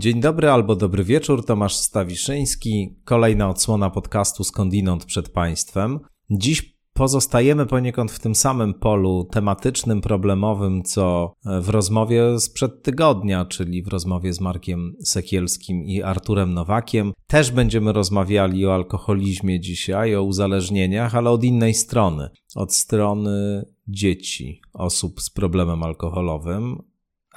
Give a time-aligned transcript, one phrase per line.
[0.00, 2.96] Dzień dobry albo dobry wieczór, Tomasz Stawiszyński.
[3.04, 6.00] Kolejna odsłona podcastu Skądinąd przed Państwem.
[6.30, 13.82] Dziś pozostajemy poniekąd w tym samym polu tematycznym, problemowym, co w rozmowie sprzed tygodnia, czyli
[13.82, 17.12] w rozmowie z Markiem Sekielskim i Arturem Nowakiem.
[17.26, 22.28] Też będziemy rozmawiali o alkoholizmie dzisiaj, o uzależnieniach, ale od innej strony.
[22.54, 26.78] Od strony dzieci, osób z problemem alkoholowym,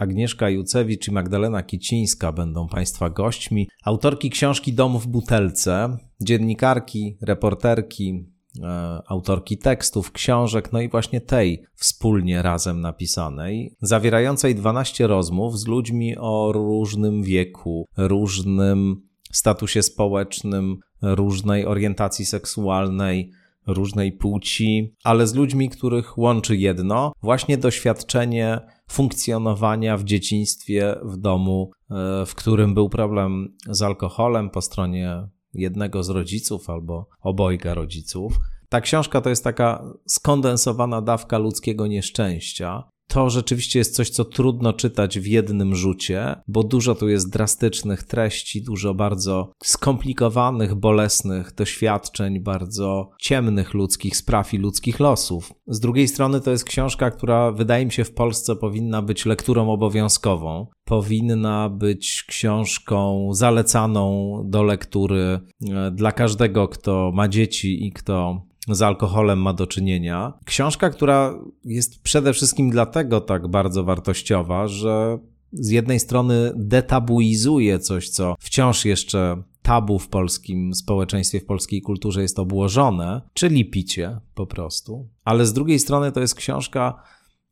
[0.01, 3.69] Agnieszka Jucewicz i Magdalena Kicińska będą Państwa gośćmi.
[3.85, 8.25] Autorki książki Dom w butelce, dziennikarki, reporterki,
[8.63, 15.67] e, autorki tekstów, książek, no i właśnie tej wspólnie razem napisanej, zawierającej 12 rozmów z
[15.67, 23.31] ludźmi o różnym wieku, różnym statusie społecznym, różnej orientacji seksualnej,
[23.67, 28.59] różnej płci, ale z ludźmi, których łączy jedno, właśnie doświadczenie
[28.91, 36.03] funkcjonowania w dzieciństwie w domu, e, w którym był problem z alkoholem po stronie jednego
[36.03, 38.39] z rodziców albo obojga rodziców.
[38.69, 42.83] Ta książka to jest taka skondensowana dawka ludzkiego nieszczęścia,
[43.13, 48.03] to rzeczywiście jest coś, co trudno czytać w jednym rzucie, bo dużo tu jest drastycznych
[48.03, 55.53] treści, dużo bardzo skomplikowanych, bolesnych doświadczeń, bardzo ciemnych ludzkich spraw i ludzkich losów.
[55.67, 59.71] Z drugiej strony to jest książka, która wydaje mi się w Polsce powinna być lekturą
[59.71, 60.67] obowiązkową.
[60.85, 65.39] Powinna być książką zalecaną do lektury
[65.69, 70.33] e, dla każdego, kto ma dzieci i kto z alkoholem ma do czynienia.
[70.45, 71.33] Książka, która
[71.65, 75.17] jest przede wszystkim dlatego tak bardzo wartościowa, że
[75.51, 82.21] z jednej strony detabuizuje coś, co wciąż jeszcze tabu w polskim społeczeństwie, w polskiej kulturze
[82.21, 85.09] jest obłożone, czyli picie po prostu.
[85.25, 87.03] Ale z drugiej strony to jest książka,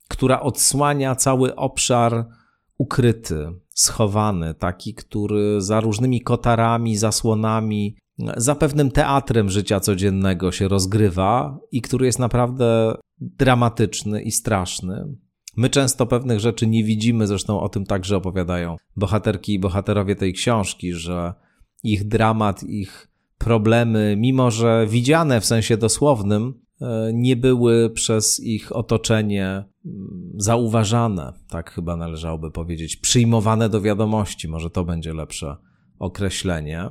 [0.07, 2.25] która odsłania cały obszar
[2.77, 7.95] ukryty, schowany, taki, który za różnymi kotarami, zasłonami
[8.37, 15.05] za pewnym teatrem życia codziennego się rozgrywa i który jest naprawdę dramatyczny i straszny.
[15.57, 20.33] My często pewnych rzeczy nie widzimy, zresztą o tym także opowiadają bohaterki i bohaterowie tej
[20.33, 21.33] książki, że
[21.83, 28.75] ich dramat, ich problemy, mimo że widziane w sensie dosłownym, e, nie były przez ich
[28.75, 35.55] otoczenie mm, zauważane, tak chyba należałoby powiedzieć, przyjmowane do wiadomości, może to będzie lepsze
[35.99, 36.89] określenie.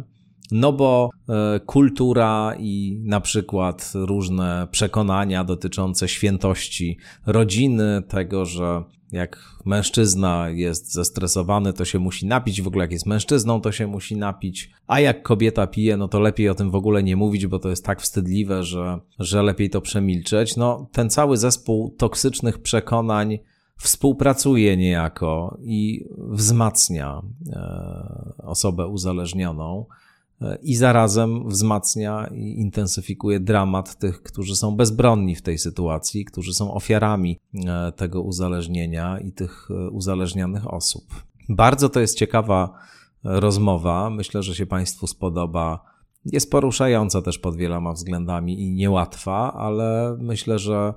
[0.50, 8.82] No bo e, kultura i na przykład różne przekonania dotyczące świętości rodziny, tego, że
[9.12, 13.86] jak mężczyzna jest zestresowany, to się musi napić, w ogóle jak jest mężczyzną, to się
[13.86, 17.46] musi napić, a jak kobieta pije, no to lepiej o tym w ogóle nie mówić,
[17.46, 20.56] bo to jest tak wstydliwe, że, że lepiej to przemilczeć.
[20.56, 23.38] No, ten cały zespół toksycznych przekonań
[23.76, 27.22] współpracuje niejako i wzmacnia
[27.52, 29.86] e, osobę uzależnioną
[30.62, 36.74] i zarazem wzmacnia i intensyfikuje dramat tych, którzy są bezbronni w tej sytuacji, którzy są
[36.74, 41.04] ofiarami e, tego uzależnienia i tych e, uzależnianych osób.
[41.48, 42.72] Bardzo to jest ciekawa
[43.24, 44.10] e, rozmowa.
[44.10, 45.84] Myślę, że się Państwu spodoba.
[46.24, 50.94] Jest poruszająca też pod wieloma względami i niełatwa, ale myślę, że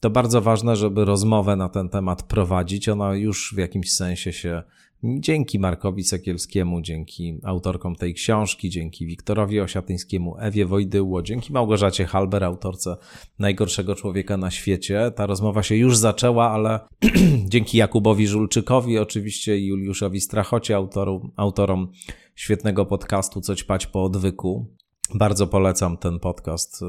[0.00, 2.88] to bardzo ważne, żeby rozmowę na ten temat prowadzić.
[2.88, 4.62] Ona już w jakimś sensie się
[5.06, 12.44] Dzięki Markowi Sekielskiemu, dzięki autorkom tej książki, dzięki Wiktorowi Osiatyńskiemu, Ewie Wojdyło, dzięki Małgorzacie Halber,
[12.44, 12.96] autorce
[13.38, 15.10] Najgorszego Człowieka na świecie.
[15.16, 16.80] Ta rozmowa się już zaczęła, ale
[17.52, 21.92] dzięki Jakubowi Żulczykowi oczywiście i Juliuszowi Strachocie, autoru, autorom
[22.34, 24.66] świetnego podcastu Co ćpać po odwyku,
[25.14, 26.80] bardzo polecam ten podcast.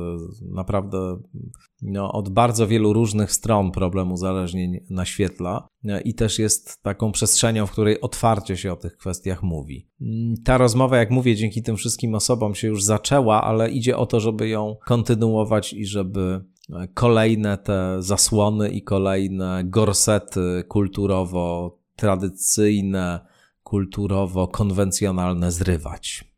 [0.42, 1.18] Naprawdę
[1.81, 5.68] no, od bardzo wielu różnych stron problem uzależnień naświetla
[6.06, 9.89] i też jest taką przestrzenią, w której otwarcie się o tych kwestiach mówi.
[10.45, 14.19] Ta rozmowa, jak mówię, dzięki tym wszystkim osobom się już zaczęła, ale idzie o to,
[14.19, 16.42] żeby ją kontynuować i żeby
[16.94, 23.19] kolejne te zasłony i kolejne gorsety kulturowo-tradycyjne,
[23.63, 26.35] kulturowo-konwencjonalne zrywać.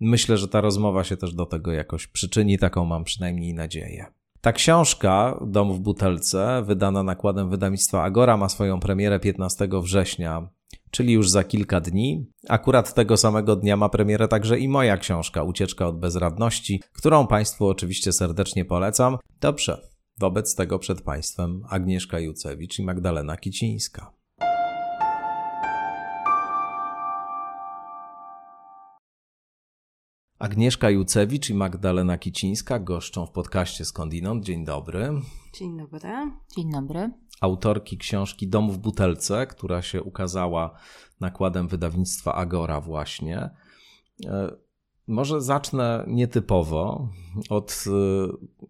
[0.00, 4.06] Myślę, że ta rozmowa się też do tego jakoś przyczyni, taką mam przynajmniej nadzieję.
[4.40, 10.48] Ta książka, Dom w butelce, wydana nakładem wydawnictwa Agora, ma swoją premierę 15 września,
[10.90, 12.26] czyli już za kilka dni.
[12.48, 17.66] Akurat tego samego dnia ma premierę także i moja książka, Ucieczka od bezradności, którą Państwu
[17.66, 19.18] oczywiście serdecznie polecam.
[19.40, 19.88] Dobrze,
[20.18, 24.19] wobec tego przed Państwem Agnieszka Jucewicz i Magdalena Kicińska.
[30.40, 34.44] Agnieszka Jucewicz i Magdalena Kicińska goszczą w podcaście Skądinąd.
[34.44, 35.12] Dzień dobry.
[35.54, 36.00] Dzień dobry.
[36.56, 37.10] Dzień dobry.
[37.40, 40.78] Autorki książki Dom w butelce, która się ukazała
[41.20, 43.50] nakładem wydawnictwa Agora właśnie.
[44.26, 44.56] E,
[45.06, 47.08] może zacznę nietypowo
[47.50, 47.90] od e,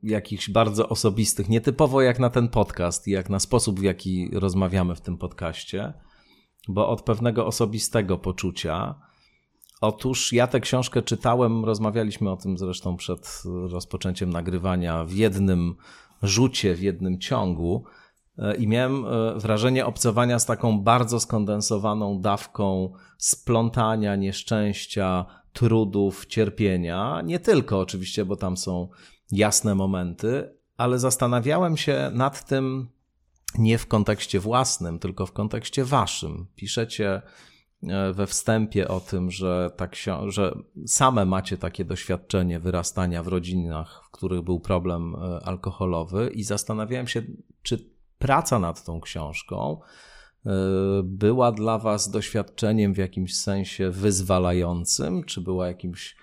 [0.03, 4.95] jakichś bardzo osobistych, nietypowo jak na ten podcast i jak na sposób, w jaki rozmawiamy
[4.95, 5.93] w tym podcaście,
[6.69, 9.10] bo od pewnego osobistego poczucia
[9.81, 15.75] Otóż ja tę książkę czytałem, rozmawialiśmy o tym zresztą przed rozpoczęciem nagrywania w jednym
[16.23, 17.85] rzucie, w jednym ciągu
[18.39, 27.23] e, i miałem e, wrażenie obcowania z taką bardzo skondensowaną dawką splątania, nieszczęścia, trudów, cierpienia.
[27.25, 28.89] Nie tylko oczywiście, bo tam są
[29.33, 32.89] jasne momenty, ale zastanawiałem się nad tym
[33.59, 36.47] nie w kontekście własnym, tylko w kontekście waszym.
[36.57, 37.23] Piszecie
[38.13, 39.97] we wstępie o tym, że, tak
[40.27, 46.45] że same macie takie doświadczenie wyrastania w rodzinach, w których był problem e, alkoholowy, i
[46.45, 47.23] zastanawiałem się,
[47.63, 49.81] czy praca nad tą książką
[50.47, 50.51] e,
[51.05, 56.17] była dla Was doświadczeniem w jakimś sensie wyzwalającym, czy była jakimś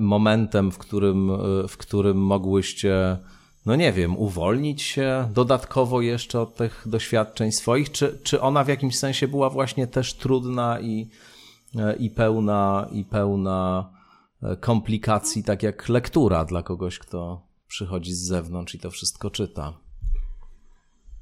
[0.00, 1.30] momentem, w którym,
[1.68, 3.18] w którym mogłyście
[3.66, 8.68] no nie wiem, uwolnić się dodatkowo jeszcze od tych doświadczeń swoich, czy, czy ona w
[8.68, 11.10] jakimś sensie była właśnie też trudna i,
[11.98, 13.90] i, pełna, i pełna
[14.42, 19.72] e, komplikacji, tak jak lektura dla kogoś, kto przychodzi z zewnątrz i to wszystko czyta?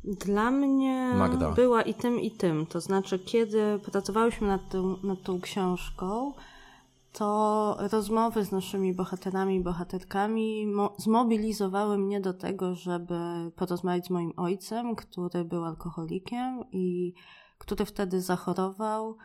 [0.05, 1.51] Dla mnie Magda.
[1.51, 2.67] była i tym, i tym.
[2.67, 6.33] To znaczy, kiedy pracowałyśmy nad tą, nad tą książką,
[7.13, 10.67] to rozmowy z naszymi bohaterami i bohaterkami
[10.97, 13.15] zmobilizowały mnie do tego, żeby
[13.57, 17.15] porozmawiać z moim ojcem, który był alkoholikiem i
[17.59, 19.17] który wtedy zachorował.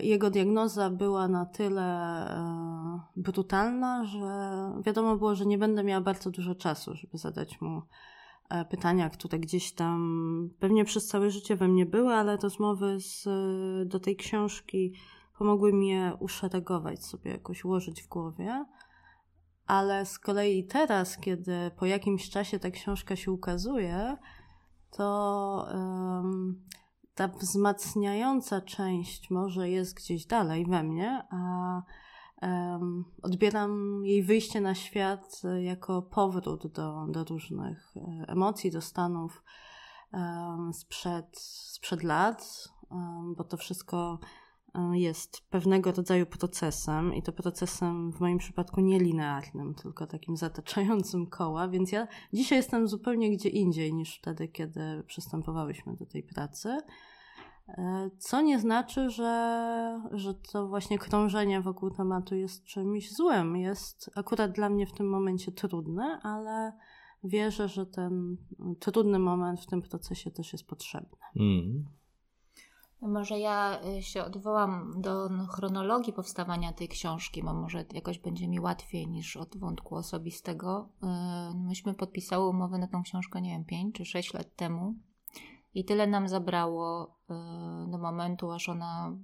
[0.00, 6.30] Jego diagnoza była na tyle e, brutalna, że wiadomo było, że nie będę miała bardzo
[6.30, 7.82] dużo czasu, żeby zadać mu
[8.48, 13.28] e, pytania, które gdzieś tam pewnie przez całe życie we mnie były, ale rozmowy z,
[13.88, 14.92] do tej książki
[15.38, 18.64] pomogły mi je uszeregować, sobie jakoś ułożyć w głowie.
[19.66, 24.16] Ale z kolei teraz, kiedy po jakimś czasie ta książka się ukazuje,
[24.90, 26.64] to um,
[27.14, 31.82] ta wzmacniająca część może jest gdzieś dalej we mnie, a
[32.42, 39.42] um, odbieram jej wyjście na świat jako powrót do, do różnych e, emocji, do stanów
[40.12, 41.38] um, sprzed,
[41.72, 42.68] sprzed lat,
[43.36, 44.18] bo to wszystko
[44.92, 51.26] jest pewnego rodzaju procesem i to procesem w moim przypadku nie linearnym, tylko takim zataczającym
[51.26, 56.78] koła, więc ja dzisiaj jestem zupełnie gdzie indziej niż wtedy, kiedy przystępowałyśmy do tej pracy.
[57.68, 63.56] E, co nie znaczy, że, że to właśnie krążenie wokół tematu jest czymś złym.
[63.56, 66.72] Jest akurat dla mnie w tym momencie trudne, ale
[67.24, 68.36] wierzę, że ten
[68.80, 71.18] trudny moment w tym procesie też jest potrzebny.
[71.36, 71.84] Mm.
[73.06, 78.60] Może ja y, się odwołam do chronologii powstawania tej książki, bo może jakoś będzie mi
[78.60, 80.88] łatwiej niż od wątku osobistego.
[81.02, 81.06] Y,
[81.54, 84.94] myśmy podpisały umowę na tą książkę, nie wiem, 5 czy 6 lat temu.
[85.74, 87.16] I tyle nam zabrało
[87.86, 89.16] y, do momentu, aż ona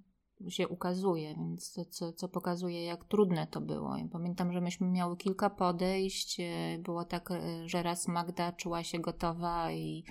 [0.49, 3.97] się ukazuje, więc to, co, co pokazuje, jak trudne to było.
[4.12, 6.40] Pamiętam, że myśmy miały kilka podejść.
[6.78, 7.28] Było tak,
[7.64, 10.04] że raz Magda czuła się gotowa i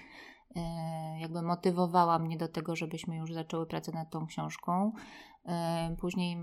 [1.19, 4.91] jakby motywowała mnie do tego, żebyśmy już zaczęły pracę nad tą książką.
[5.45, 6.37] E, później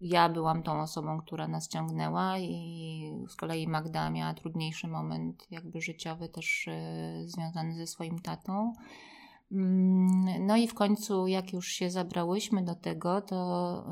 [0.00, 5.80] ja byłam tą osobą, która nas ciągnęła i z kolei Magda miała trudniejszy moment jakby
[5.80, 8.72] życiowy też e, związany ze swoim tatą.
[9.52, 13.84] Mm, no i w końcu jak już się zabrałyśmy do tego, to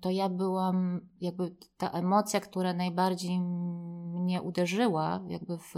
[0.00, 5.74] to ja byłam, jakby ta emocja, która najbardziej mnie uderzyła, jakby w,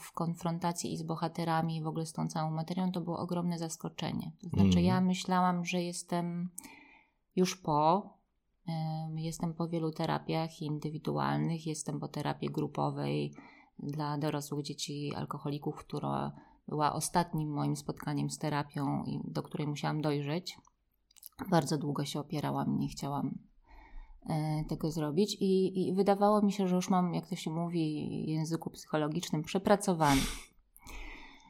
[0.00, 3.58] w konfrontacji i z bohaterami, i w ogóle z tą całą materią, to było ogromne
[3.58, 4.32] zaskoczenie.
[4.42, 4.84] To znaczy, mm.
[4.84, 6.50] ja myślałam, że jestem
[7.36, 8.10] już po,
[9.14, 13.34] jestem po wielu terapiach indywidualnych, jestem po terapii grupowej
[13.78, 16.32] dla dorosłych dzieci alkoholików, która
[16.68, 20.58] była ostatnim moim spotkaniem z terapią, do której musiałam dojrzeć.
[21.50, 23.38] Bardzo długo się opierałam, nie chciałam
[24.28, 28.24] e, tego zrobić i, i, wydawało mi się, że już mam, jak to się mówi
[28.26, 30.20] w języku psychologicznym, przepracowany.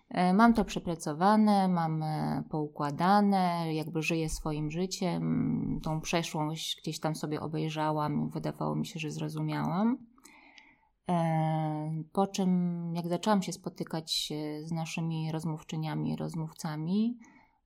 [0.08, 5.80] E, mam to przepracowane, mam e, poukładane, jakby żyję swoim życiem.
[5.82, 9.98] Tą przeszłość gdzieś tam sobie obejrzałam, wydawało mi się, że zrozumiałam.
[12.12, 17.18] Po czym, jak zaczęłam się spotykać z naszymi rozmówczyniami, rozmówcami,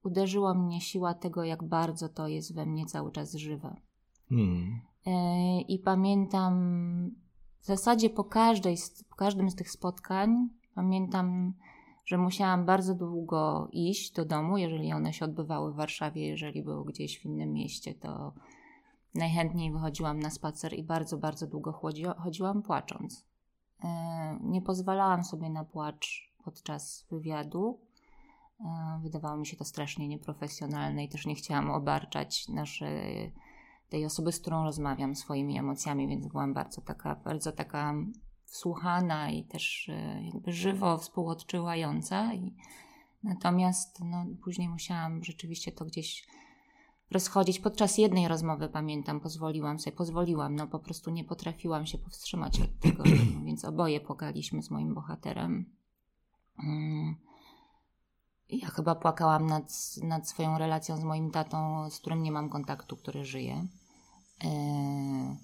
[0.03, 3.77] uderzyła mnie siła tego, jak bardzo to jest we mnie cały czas żywe.
[4.29, 4.81] Hmm.
[5.69, 6.55] I pamiętam
[7.61, 8.77] w zasadzie po, każdej,
[9.09, 11.55] po każdym z tych spotkań, pamiętam,
[12.07, 16.85] że musiałam bardzo długo iść do domu, jeżeli one się odbywały w Warszawie, jeżeli było
[16.85, 18.33] gdzieś w innym mieście, to
[19.15, 21.81] najchętniej wychodziłam na spacer i bardzo, bardzo długo
[22.19, 23.25] chodziłam płacząc.
[23.85, 27.79] E, nie pozwalałam sobie na płacz podczas wywiadu.
[29.03, 33.33] Wydawało mi się to strasznie nieprofesjonalne i też nie chciałam obarczać naszej,
[33.89, 37.95] tej osoby, z którą rozmawiam, swoimi emocjami, więc byłam bardzo taka, bardzo taka
[38.45, 42.35] wsłuchana i też e, jakby żywo współodczuwająca.
[42.35, 42.55] I,
[43.23, 46.27] natomiast no, później musiałam rzeczywiście to gdzieś
[47.11, 47.61] rozchodzić.
[47.61, 52.79] Podczas jednej rozmowy, pamiętam, pozwoliłam sobie, pozwoliłam, no po prostu nie potrafiłam się powstrzymać od
[52.79, 53.03] tego,
[53.47, 55.65] więc oboje płakaliśmy z moim bohaterem.
[56.65, 57.30] Mm.
[58.53, 62.97] Ja chyba płakałam nad, nad swoją relacją z moim tatą, z którym nie mam kontaktu,
[62.97, 63.67] który żyje.
[64.45, 65.37] E,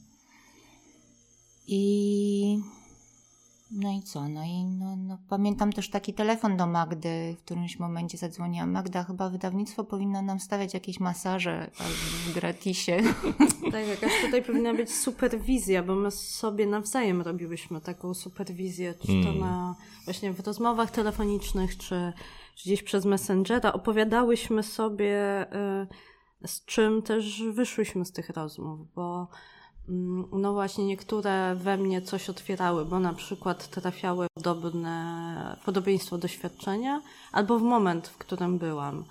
[1.67, 2.61] I
[3.71, 4.29] no i co?
[4.29, 8.71] No i no, no, pamiętam też taki telefon do Magdy, w którymś momencie zadzwoniłam.
[8.71, 11.71] Magda, chyba wydawnictwo powinno nam stawiać jakieś masaże
[12.27, 12.97] w gratisie.
[13.73, 19.29] Tak, jakaś tutaj powinna być superwizja, bo my sobie nawzajem robiłyśmy taką superwizję, czy to
[19.29, 19.39] mm.
[19.39, 22.13] na właśnie w rozmowach telefonicznych, czy
[22.57, 23.73] gdzieś przez Messengera.
[23.73, 25.47] Opowiadałyśmy sobie,
[26.43, 29.29] y, z czym też wyszłyśmy z tych rozmów, bo
[29.89, 37.03] Mm, no właśnie niektóre we mnie coś otwierały, bo na przykład trafiały podobne, podobieństwo doświadczenia
[37.33, 39.05] albo w moment, w którym byłam.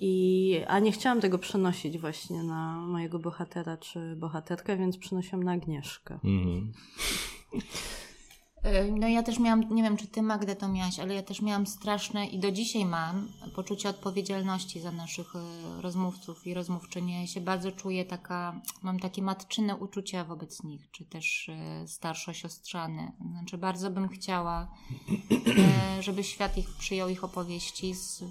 [0.00, 5.52] I, a nie chciałam tego przenosić właśnie na mojego bohatera czy bohaterkę, więc przenosiłam na
[5.52, 6.18] Agnieszkę.
[6.24, 6.72] Mm.
[8.62, 11.42] E, no ja też miałam, nie wiem czy ty Magdę to miałaś, ale ja też
[11.42, 17.20] miałam straszne i do dzisiaj mam poczucie odpowiedzialności za naszych e, rozmówców i rozmówczynie.
[17.20, 23.12] Ja się bardzo czuję taka, mam takie matczyne uczucia wobec nich, czy też e, starszo-siostrzane.
[23.30, 24.74] Znaczy bardzo bym chciała,
[26.00, 28.24] żeby świat ich przyjął ich opowieści z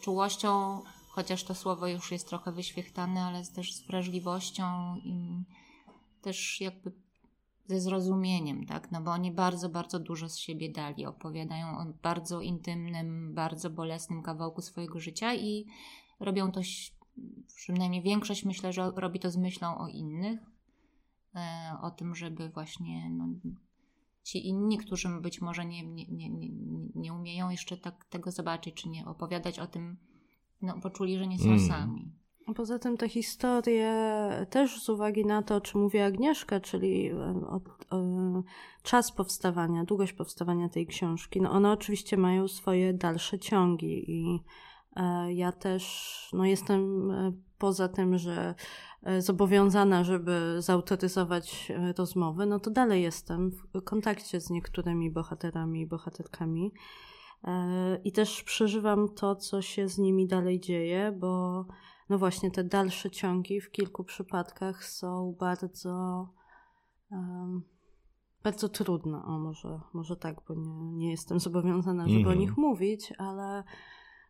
[0.00, 5.44] czułością, chociaż to słowo już jest trochę wyświechtane, ale też z wrażliwością i
[6.22, 6.92] też jakby
[7.66, 8.92] ze zrozumieniem, tak?
[8.92, 11.06] No bo oni bardzo, bardzo dużo z siebie dali.
[11.06, 15.66] Opowiadają o bardzo intymnym, bardzo bolesnym kawałku swojego życia i
[16.20, 16.60] robią to,
[17.56, 20.40] przynajmniej większość myślę, że robi to z myślą o innych,
[21.34, 23.28] e, o tym, żeby właśnie no,
[24.22, 26.48] ci inni, którzy być może nie, nie, nie, nie,
[26.94, 29.96] nie umieją jeszcze tak tego zobaczyć, czy nie opowiadać o tym,
[30.62, 31.60] no, poczuli, że nie są mm.
[31.60, 32.12] sami.
[32.56, 33.92] Poza tym te historie
[34.50, 38.42] też z uwagi na to, o czym mówi Agnieszka, czyli o, o,
[38.82, 44.42] czas powstawania, długość powstawania tej książki, no one oczywiście mają swoje dalsze ciągi i
[44.96, 48.54] e, ja też no jestem e, poza tym, że
[49.02, 55.86] e, zobowiązana, żeby zautoryzować rozmowy, no to dalej jestem w kontakcie z niektórymi bohaterami i
[55.86, 56.72] bohaterkami.
[58.04, 61.64] I też przeżywam to, co się z nimi dalej dzieje, bo
[62.12, 66.28] no właśnie te dalsze ciągi w kilku przypadkach są bardzo
[67.10, 67.62] um,
[68.42, 69.24] bardzo trudne.
[69.24, 72.28] O, może, może tak, bo nie, nie jestem zobowiązana, żeby mm.
[72.28, 72.38] o mhm.
[72.38, 73.64] nich mówić, ale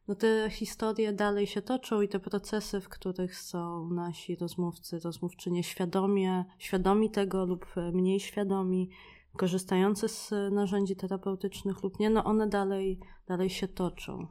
[0.08, 5.62] no te historie dalej się toczą i te procesy, w których są nasi rozmówcy, rozmówczynie
[5.62, 8.90] świadomie, świadomi tego lub mniej świadomi,
[9.36, 12.98] korzystające z narzędzi terapeutycznych lub nie, no one dalej,
[13.28, 14.26] dalej się toczą.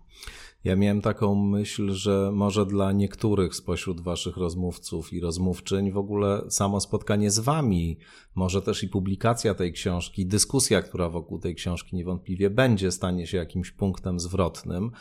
[0.64, 6.42] Ja miałem taką myśl, że może dla niektórych spośród Waszych rozmówców i rozmówczyń w ogóle
[6.50, 7.98] samo spotkanie z Wami,
[8.36, 13.38] może też i publikacja tej książki, dyskusja, która wokół tej książki niewątpliwie będzie, stanie się
[13.38, 14.92] jakimś punktem zwrotnym.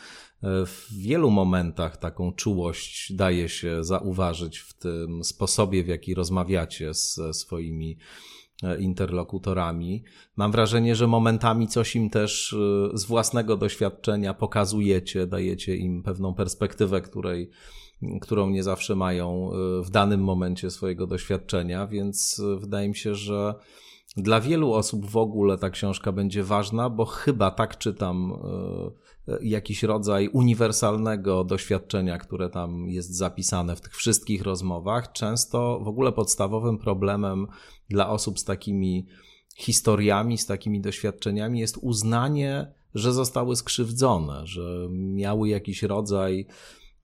[0.43, 7.33] W wielu momentach taką czułość daje się zauważyć w tym sposobie, w jaki rozmawiacie ze
[7.33, 10.03] swoimi E, interlokutorami.
[10.35, 16.33] Mam wrażenie, że momentami coś im też e, z własnego doświadczenia pokazujecie, dajecie im pewną
[16.33, 17.49] perspektywę, której,
[18.21, 23.55] którą nie zawsze mają e, w danym momencie swojego doświadczenia, więc wydaje mi się, że
[24.17, 28.33] dla wielu osób w ogóle ta książka będzie ważna, bo chyba tak czytam
[29.41, 35.11] jakiś rodzaj uniwersalnego doświadczenia, które tam jest zapisane w tych wszystkich rozmowach.
[35.11, 37.47] Często w ogóle podstawowym problemem
[37.89, 39.07] dla osób z takimi
[39.55, 46.47] historiami, z takimi doświadczeniami jest uznanie, że zostały skrzywdzone, że miały jakiś rodzaj,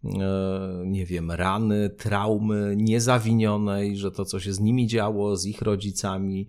[0.04, 5.62] e, nie wiem, rany, traumy niezawinionej, że to, co się z nimi działo, z ich
[5.62, 6.48] rodzicami,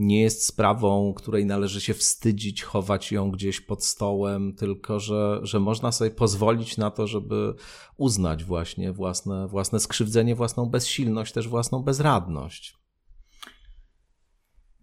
[0.00, 5.60] nie jest sprawą, której należy się wstydzić, chować ją gdzieś pod stołem, tylko że, że
[5.60, 7.54] można sobie pozwolić na to, żeby
[7.96, 12.79] uznać właśnie własne, własne skrzywdzenie, własną bezsilność, też własną bezradność.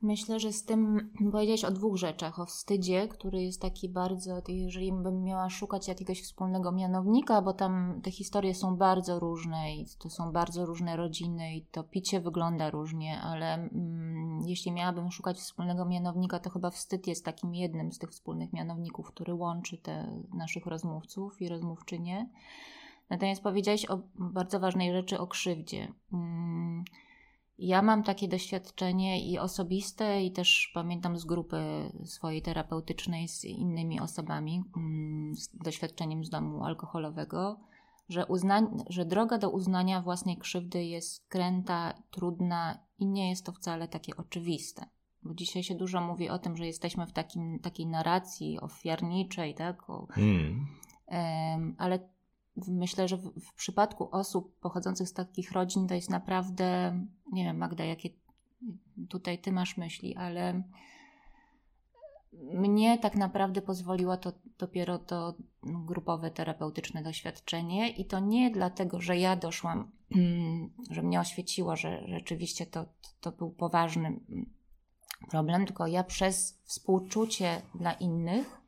[0.02, 2.40] Myślę, że z tym powiedziałeś o dwóch rzeczach.
[2.40, 8.02] O wstydzie, który jest taki bardzo, jeżeli bym miała szukać jakiegoś wspólnego mianownika, bo tam
[8.04, 12.70] te historie są bardzo różne i to są bardzo różne rodziny i to picie wygląda
[12.70, 18.00] różnie, ale mm, jeśli miałabym szukać wspólnego mianownika, to chyba wstyd jest takim jednym z
[18.00, 22.30] tych wspólnych mianowników, który łączy te naszych rozmówców i rozmówczynie.
[23.10, 25.94] Natomiast powiedziałeś o bardzo ważnej rzeczy, o krzywdzie.
[26.14, 26.84] Mm,
[27.60, 31.58] ja mam takie doświadczenie i osobiste, i też pamiętam z grupy
[32.06, 37.60] swojej terapeutycznej z innymi osobami mm, z doświadczeniem z domu alkoholowego,
[38.10, 43.52] że, uzna- że droga do uznania własnej krzywdy jest kręta, trudna i nie jest to
[43.52, 44.86] wcale takie oczywiste.
[45.24, 49.90] Bo dzisiaj się dużo mówi o tym, że jesteśmy w takim, takiej narracji ofiarniczej, tak?
[49.90, 50.68] O, mm.
[51.08, 52.10] um, ale
[52.68, 57.00] myślę, że w, w, przypadku osób pochodzących z takich rodzin to jest naprawdę,
[57.32, 58.10] nie wiem, Magda, jakie
[59.10, 60.64] tutaj ty masz myśli, ale
[62.54, 65.34] mnie tak naprawdę pozwoliło to dopiero to
[65.64, 69.92] grupowe terapeutyczne doświadczenie i to nie dlatego, że ja doszłam,
[70.90, 72.86] że mnie oświeciło, że rzeczywiście to,
[73.22, 74.20] to był poważny
[75.30, 78.62] problem, tylko ja przez współczucie dla innych,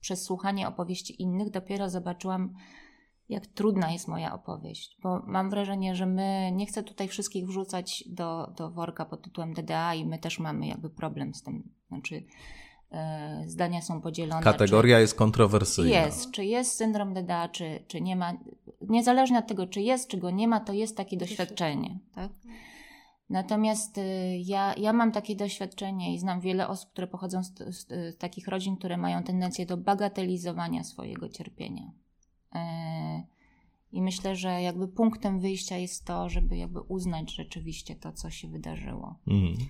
[0.00, 2.54] przez słuchanie opowieści innych dopiero zobaczyłam,
[3.28, 8.04] jak trudna jest moja opowieść, bo mam wrażenie, że my, nie chcę tutaj wszystkich wrzucać
[8.06, 12.24] do, do worka pod tytułem DDA i my też mamy jakby problem z tym, znaczy
[12.90, 14.42] e, zdania są podzielone.
[14.42, 16.04] Kategoria czy, jest kontrowersyjna.
[16.04, 18.32] Jest, czy jest syndrom DDA, czy, czy nie ma,
[18.80, 22.32] niezależnie od tego, czy jest, czy go nie ma, to jest takie doświadczenie, tak?
[23.30, 24.02] Natomiast y,
[24.38, 28.48] ja, ja mam takie doświadczenie i znam wiele osób, które pochodzą z, z, z takich
[28.48, 31.92] rodzin, które mają tendencję do bagatelizowania swojego cierpienia.
[32.54, 33.22] E,
[33.92, 38.48] I myślę, że jakby punktem wyjścia jest to, żeby jakby uznać rzeczywiście to, co się
[38.48, 39.18] wydarzyło.
[39.26, 39.68] Mhm.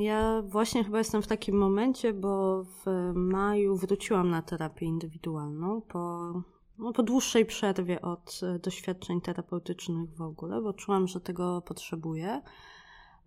[0.00, 6.32] Ja właśnie chyba jestem w takim momencie, bo w maju wróciłam na terapię indywidualną po,
[6.78, 12.42] no, po dłuższej przerwie od doświadczeń terapeutycznych w ogóle, bo czułam, że tego potrzebuję.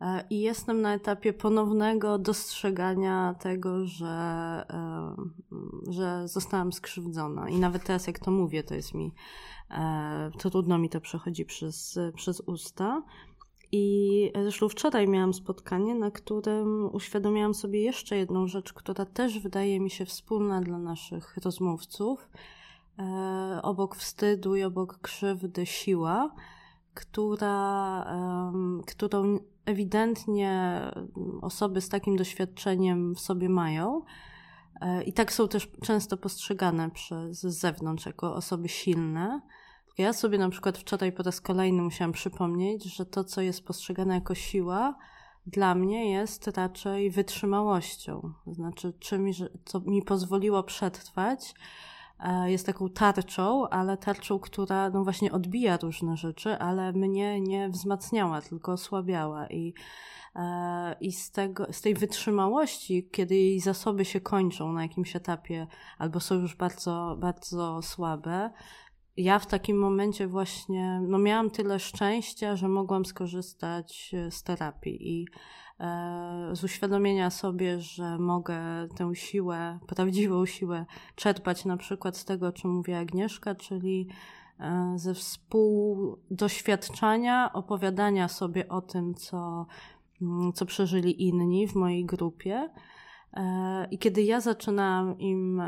[0.01, 4.07] E, I jestem na etapie ponownego dostrzegania tego, że,
[4.69, 5.15] e,
[5.89, 7.49] że zostałam skrzywdzona.
[7.49, 9.11] I nawet teraz, jak to mówię, to jest mi,
[9.71, 13.03] e, to trudno mi to przechodzi przez, przez usta.
[13.73, 19.79] I zresztą wczoraj miałam spotkanie, na którym uświadomiłam sobie jeszcze jedną rzecz, która też wydaje
[19.79, 22.29] mi się wspólna dla naszych rozmówców.
[23.63, 26.35] Obok wstydu i obok krzywdy siła,
[26.93, 28.05] która,
[28.87, 30.82] którą ewidentnie
[31.41, 34.02] osoby z takim doświadczeniem w sobie mają.
[34.82, 39.41] E, I tak są też często postrzegane przez zewnątrz jako osoby silne.
[39.97, 44.15] Ja sobie na przykład wczoraj po raz kolejny musiałam przypomnieć, że to, co jest postrzegane
[44.15, 44.97] jako siła,
[45.45, 48.34] dla mnie jest raczej wytrzymałością.
[48.45, 51.54] To znaczy czymś, co mi pozwoliło przetrwać
[52.45, 58.41] jest taką tarczą, ale tarczą, która no właśnie odbija różne rzeczy, ale mnie nie wzmacniała,
[58.41, 59.47] tylko osłabiała.
[59.47, 59.73] I,
[60.36, 65.67] e, i z, tego, z tej wytrzymałości, kiedy jej zasoby się kończą na jakimś etapie
[65.97, 68.51] albo są już bardzo, bardzo słabe,
[69.17, 75.25] ja w takim momencie właśnie no miałam tyle szczęścia, że mogłam skorzystać z terapii i
[75.25, 75.61] E,
[76.53, 78.59] z uświadomienia sobie, że mogę
[78.95, 84.07] tę siłę, prawdziwą siłę czerpać na przykład z tego, o czym mówi Agnieszka, czyli
[84.59, 89.65] e, ze współdoświadczania, opowiadania sobie o tym, co,
[90.21, 92.69] mm, co przeżyli inni w mojej grupie.
[93.33, 95.61] E, I kiedy ja zaczynałam im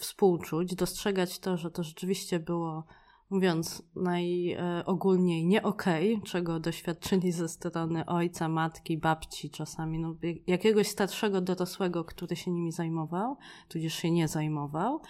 [0.00, 2.84] współczuć, dostrzegać to, że to rzeczywiście było
[3.30, 10.14] mówiąc najogólniej nie okej, okay, czego doświadczyli ze strony ojca, matki, babci czasami, no,
[10.46, 13.36] jakiegoś starszego dorosłego, który się nimi zajmował,
[13.68, 15.00] tudzież się nie zajmował,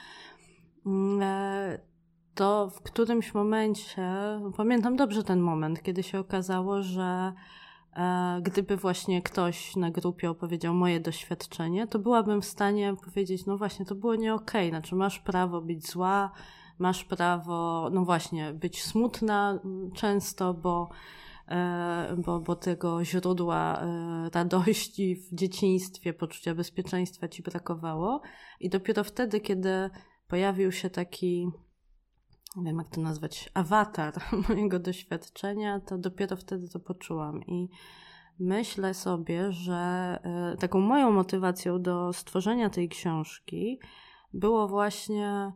[0.87, 1.79] mm, e,
[2.35, 4.13] to w którymś momencie,
[4.57, 7.33] pamiętam dobrze ten moment, kiedy się okazało, że
[7.97, 13.59] e, gdyby właśnie ktoś na grupie opowiedział moje doświadczenie, to byłabym w stanie powiedzieć, no
[13.59, 14.71] właśnie, to było nie okej, okay.
[14.71, 16.33] znaczy masz prawo być zła,
[16.79, 19.61] masz prawo, no właśnie, być smutna
[19.95, 20.89] często, bo,
[21.49, 28.23] e, bo, bo tego źródła e, radości w dzieciństwie, poczucia bezpieczeństwa ci brakowało.
[28.61, 29.91] I dopiero wtedy, kiedy
[30.29, 31.51] pojawił się taki,
[32.57, 34.15] nie wiem jak to nazwać, awatar
[34.49, 37.45] mojego doświadczenia, to dopiero wtedy to poczułam.
[37.45, 37.69] I
[38.39, 40.19] myślę sobie, że
[40.59, 43.79] taką moją motywacją do stworzenia tej książki
[44.33, 45.53] było właśnie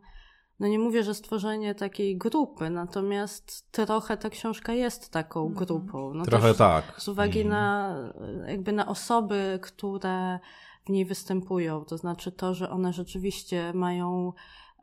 [0.61, 5.65] no nie mówię, że stworzenie takiej grupy, natomiast trochę ta książka jest taką mhm.
[5.65, 6.13] grupą.
[6.13, 6.93] No trochę tak.
[6.97, 7.49] Z uwagi mhm.
[7.49, 7.95] na
[8.47, 10.39] jakby na osoby, które
[10.85, 14.33] w niej występują, to znaczy to, że one rzeczywiście mają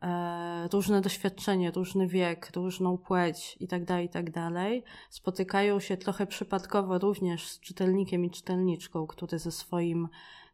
[0.01, 6.99] e, różne doświadczenie, różny wiek, różną płeć itd., tak itd., tak spotykają się trochę przypadkowo
[6.99, 10.07] również z czytelnikiem i czytelniczką, który ze swoim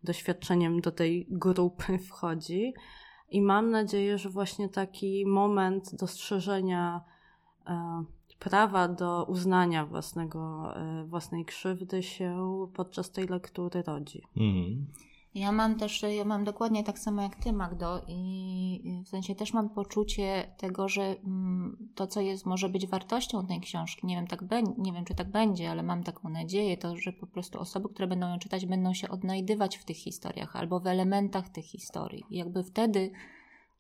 [0.03, 2.73] doświadczeniem do tej grupy wchodzi.
[3.29, 7.01] I mam nadzieję, że właśnie taki moment dostrzeżenia
[7.67, 8.03] e,
[8.39, 14.21] prawa do uznania własnego, e, własnej krzywdy się podczas tej lektury rodzi.
[14.37, 14.85] Mhm.
[15.35, 19.53] Ja mam też, ja mam dokładnie tak samo jak ty, Magdo, i w sensie też
[19.53, 24.27] mam poczucie tego, że mm, to, co jest, może być wartością tej książki, nie wiem,
[24.27, 27.59] tak be, nie wiem, czy tak będzie, ale mam taką nadzieję, to, że po prostu
[27.59, 31.65] osoby, które będą ją czytać, będą się odnajdywać w tych historiach albo w elementach tych
[31.65, 32.23] historii.
[32.29, 33.11] I jakby wtedy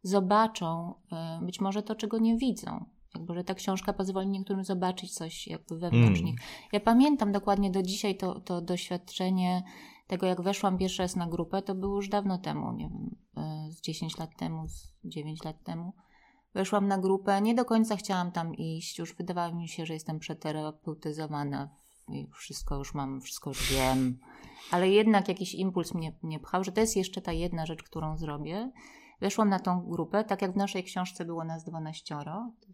[0.03, 2.85] zobaczą e, być może to, czego nie widzą.
[3.15, 6.25] Jakby, że ta książka pozwoli niektórym zobaczyć coś jakby wewnątrz mm.
[6.25, 6.39] nich.
[6.73, 9.63] Ja pamiętam dokładnie do dzisiaj to, to doświadczenie
[10.07, 13.71] tego, jak weszłam pierwszy raz na grupę, to było już dawno temu, nie wiem, e,
[13.71, 15.93] z 10 lat temu, z 9 lat temu.
[16.53, 20.19] Weszłam na grupę, nie do końca chciałam tam iść, już wydawało mi się, że jestem
[20.19, 21.69] przeterapeutyzowana
[22.07, 24.19] i wszystko już mam, wszystko już wiem,
[24.71, 28.17] ale jednak jakiś impuls mnie, mnie pchał, że to jest jeszcze ta jedna rzecz, którą
[28.17, 28.71] zrobię.
[29.21, 32.15] Weszłam na tą grupę, tak jak w naszej książce było nas 12,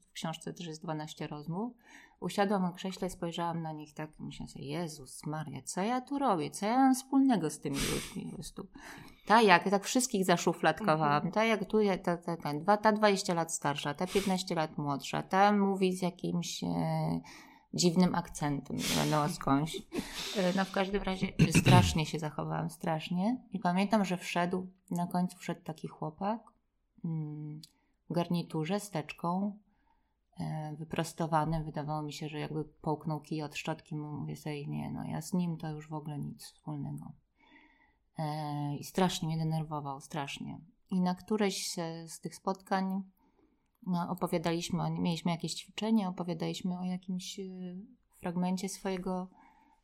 [0.09, 1.73] w książce też jest 12 rozmów.
[2.21, 6.51] Usiadłam na krześle, spojrzałam na nich tak, myślałam sobie, Jezus Maria, co ja tu robię?
[6.51, 8.25] Co ja mam wspólnego z tymi ludźmi?
[8.29, 8.67] Po prostu.
[9.25, 11.15] Ta jak, tak wszystkich zaszufladkowałam.
[11.15, 11.31] Mhm.
[11.31, 15.51] Ta jak tu, ta, ta, ta, ta 20 lat starsza, ta 15 lat młodsza, ta
[15.51, 16.63] mówi z jakimś...
[16.63, 17.21] E,
[17.73, 19.75] dziwnym akcentem, nie wiadomo skądś.
[20.37, 21.27] E, no w każdym razie
[21.59, 23.37] strasznie się zachowałam, strasznie.
[23.51, 26.39] I pamiętam, że wszedł, na końcu wszedł taki chłopak
[27.05, 27.61] mm,
[28.09, 29.57] w garniturze z teczką,
[30.77, 31.63] wyprostowany.
[31.63, 33.95] Wydawało mi się, że jakby połknął kij od szczotki.
[33.95, 37.11] Mówię sobie, nie, no ja z nim to już w ogóle nic wspólnego.
[38.17, 40.61] E, I strasznie mnie denerwował, strasznie.
[40.91, 41.75] I na któreś
[42.07, 43.03] z tych spotkań
[43.87, 47.77] no, opowiadaliśmy, mieliśmy jakieś ćwiczenie, opowiadaliśmy o jakimś y,
[48.19, 49.27] fragmencie swojego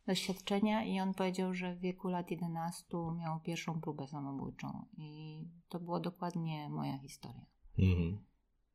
[0.08, 2.86] doświadczenia i on powiedział, że w wieku lat 11
[3.18, 7.46] miał pierwszą próbę samobójczą i to była dokładnie moja historia.
[7.80, 8.27] Mhm.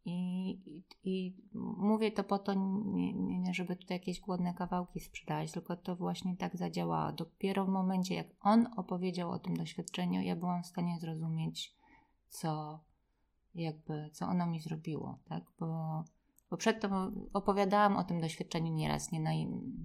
[0.05, 1.37] I, i, I,
[1.77, 6.37] mówię to po to, nie, nie, żeby tutaj jakieś głodne kawałki sprzedać, tylko to właśnie
[6.37, 7.13] tak zadziałało.
[7.13, 11.75] Dopiero w momencie, jak on opowiedział o tym doświadczeniu, ja byłam w stanie zrozumieć,
[12.29, 12.81] co,
[13.55, 15.45] jakby, co ono mi zrobiło, tak?
[15.61, 16.05] Bo,
[16.51, 16.93] bo przedtem
[17.33, 19.31] opowiadałam o tym doświadczeniu nieraz, nie na,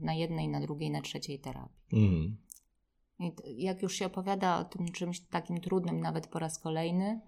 [0.02, 2.08] na jednej, na drugiej, na trzeciej terapii.
[2.08, 2.38] Mm.
[3.20, 7.22] I jak już się opowiada o tym czymś takim trudnym, nawet po raz kolejny,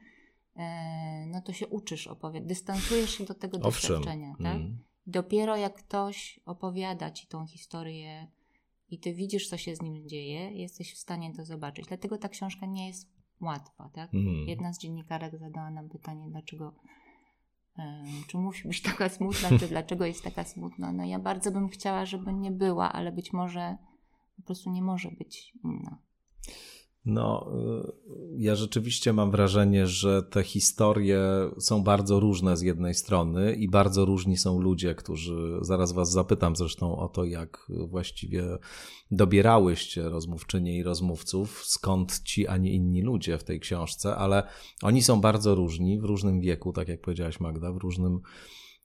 [1.28, 3.96] no to się uczysz opowiadać, dystansujesz się do tego Owszem.
[3.96, 4.56] doświadczenia, tak?
[4.56, 4.84] Mm.
[5.08, 8.28] Dopiero jak ktoś opowiada ci tą historię
[8.90, 11.86] i ty widzisz, co się z nim dzieje, jesteś w stanie to zobaczyć.
[11.86, 13.10] Dlatego ta książka nie jest
[13.42, 14.14] łatwa, tak?
[14.14, 14.48] Mm.
[14.48, 16.74] Jedna z dziennikarek zadała nam pytanie, dlaczego
[18.28, 20.92] czy musi być taka smutna, czy dlaczego jest taka smutna.
[20.92, 23.78] No ja bardzo bym chciała, żeby nie była, ale być może
[24.36, 25.98] po prostu nie może być inna.
[27.06, 27.52] No,
[28.36, 31.22] y, ja rzeczywiście mam wrażenie, że te historie
[31.60, 36.56] są bardzo różne z jednej strony i bardzo różni są ludzie, którzy, zaraz Was zapytam
[36.56, 38.44] zresztą o to, jak właściwie
[39.12, 44.44] dobierałyście rozmówczynie i rozmówców, skąd ci, a nie inni ludzie w tej książce, ale
[44.82, 48.20] oni są bardzo różni w różnym wieku, tak jak powiedziałaś Magda, w różnym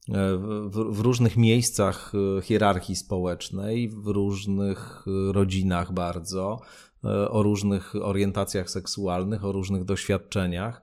[0.09, 0.37] e,
[0.69, 6.61] w, w, różnych miejscach e, hierarchii społecznej, w różnych rodzinach bardzo,
[6.94, 6.94] E,
[7.31, 10.83] o różnych orientacjach seksualnych, o różnych doświadczeniach,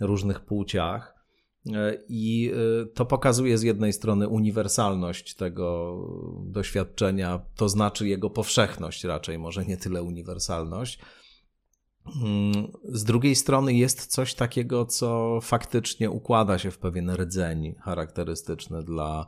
[0.00, 1.14] różnych płciach.
[1.66, 5.98] E, I e, to pokazuje z jednej strony uniwersalność tego
[6.46, 10.98] doświadczenia, to znaczy jego powszechność raczej, może nie tyle uniwersalność.
[12.22, 18.82] Mm, z drugiej strony jest coś takiego, co faktycznie układa się w pewien rdzeń charakterystyczny
[18.82, 19.26] dla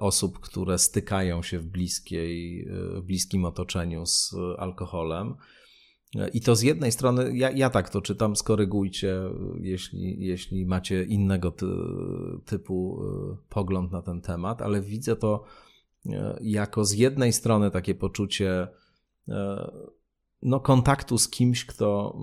[0.00, 5.34] osób, które stykają się w, bliskiej, w bliskim otoczeniu z alkoholem.
[6.32, 9.20] I to z jednej strony, ja, ja tak to czytam, skorygujcie,
[9.60, 11.66] jeśli, jeśli macie innego ty,
[12.44, 15.44] typu y, pogląd na ten temat, ale widzę to
[16.06, 18.68] y, jako z jednej strony takie poczucie
[19.28, 19.32] y,
[20.42, 22.18] no, kontaktu z kimś, kto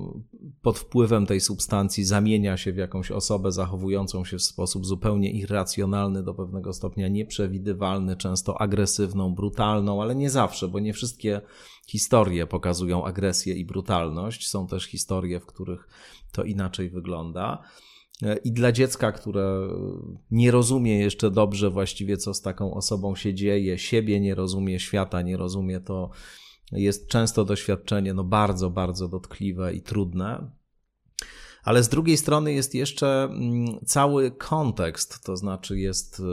[0.62, 6.24] pod wpływem tej substancji zamienia się w jakąś osobę zachowującą się w sposób zupełnie irracjonalny,
[6.24, 11.42] do pewnego stopnia nieprzewidywalny, często agresywną, brutalną, ale nie zawsze, bo nie wszystkie
[11.88, 14.48] historie pokazują agresję i brutalność.
[14.48, 15.88] Są też historie, w których
[16.32, 17.64] to inaczej wygląda.
[18.44, 19.68] I dla dziecka, które
[20.32, 25.22] nie rozumie jeszcze dobrze właściwie, co z taką osobą się dzieje, siebie nie rozumie, świata
[25.22, 26.10] nie rozumie, to
[26.76, 30.52] jest często doświadczenie no bardzo, bardzo dotkliwe i trudne.
[31.64, 36.24] Ale z drugiej strony jest jeszcze mm, cały kontekst, to znaczy jest e,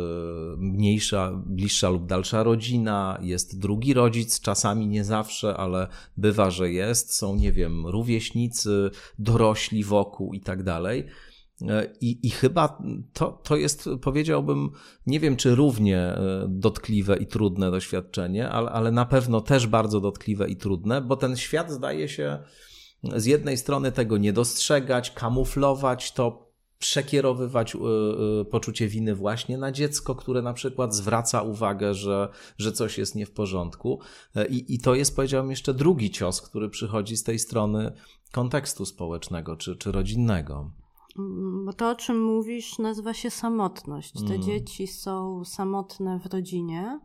[0.56, 7.14] mniejsza, bliższa lub dalsza rodzina, jest drugi rodzic, czasami nie zawsze, ale bywa, że jest.
[7.14, 11.06] Są, nie wiem, rówieśnicy, dorośli wokół i tak dalej.
[11.68, 14.70] E, I, I chyba to, to jest, powiedziałbym,
[15.06, 20.00] nie wiem czy równie e, dotkliwe i trudne doświadczenie, ale, ale na pewno też bardzo
[20.00, 22.38] dotkliwe i trudne, bo ten świat zdaje się
[23.16, 27.78] z jednej strony tego nie dostrzegać, kamuflować to, przekierowywać e,
[28.44, 33.26] poczucie winy właśnie na dziecko, które na przykład zwraca uwagę, że, że coś jest nie
[33.26, 34.00] w porządku.
[34.50, 37.92] I, I to jest, powiedziałbym, jeszcze drugi cios, który przychodzi z tej strony
[38.32, 40.70] kontekstu społecznego czy, czy rodzinnego.
[41.64, 44.12] Bo to, o czym mówisz, nazywa się samotność.
[44.12, 44.42] Te mm.
[44.42, 47.00] dzieci są samotne w rodzinie,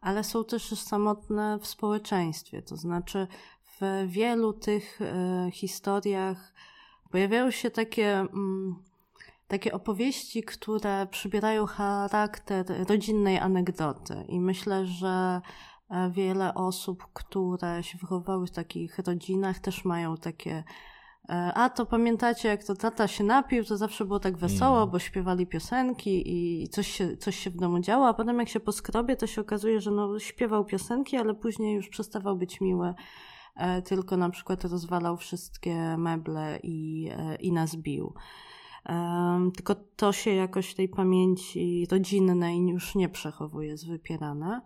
[0.00, 2.62] ale są też samotne w społeczeństwie.
[2.62, 3.26] To znaczy,
[3.80, 6.52] w wielu tych e, historiach
[7.10, 8.76] pojawiają się takie, mm,
[9.48, 14.24] takie opowieści, które przybierają charakter rodzinnej anegdoty.
[14.28, 15.40] I myślę, że
[15.90, 20.64] e, wiele osób, które się wychowały w takich rodzinach, też mają takie
[21.28, 24.90] a to pamiętacie, jak to tata się napił, to zawsze było tak wesoło, mm.
[24.90, 28.60] bo śpiewali piosenki i coś się, coś się w domu działo, a potem jak się
[28.60, 32.94] poskrobie, to się okazuje, że no, śpiewał piosenki, ale później już przestawał być miły,
[33.56, 38.14] e, tylko na przykład rozwalał wszystkie meble i, e, i nas bił.
[39.54, 44.60] Tylko to się jakoś w tej pamięci rodzinnej już nie przechowuje, jest wypierane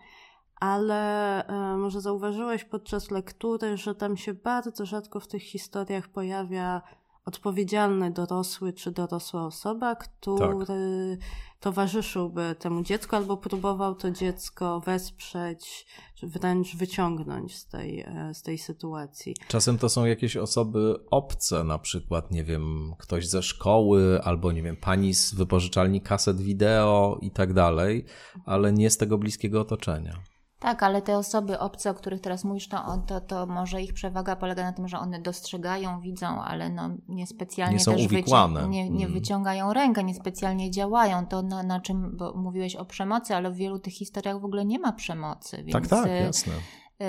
[0.60, 6.82] ale e, może zauważyłeś podczas lektury, że tam się bardzo rzadko w tych historiach pojawia
[7.26, 11.28] odpowiedzialny dorosły czy dorosła osoba, który tak.
[11.60, 18.42] towarzyszyłby temu dziecku albo próbował to dziecko wesprzeć, czy wręcz wyciągnąć z tej, e, z
[18.42, 19.34] tej sytuacji.
[19.48, 24.62] Czasem to są jakieś osoby obce, na przykład, nie wiem, ktoś ze szkoły albo, nie
[24.62, 28.04] wiem, pani z wypożyczalni kaset wideo i tak dalej,
[28.44, 30.22] ale nie z tego bliskiego otoczenia.
[30.58, 34.36] Tak, ale te osoby obce, o których teraz mówisz, to, to, to może ich przewaga
[34.36, 38.68] polega na tym, że one dostrzegają, widzą, ale no niespecjalnie nie są też uwikłane.
[38.68, 39.18] nie, nie mm.
[39.18, 41.26] wyciągają rękę, niespecjalnie działają.
[41.26, 44.64] To na, na czym, bo mówiłeś o przemocy, ale w wielu tych historiach w ogóle
[44.64, 45.56] nie ma przemocy.
[45.56, 46.52] Więc tak, tak, jasne.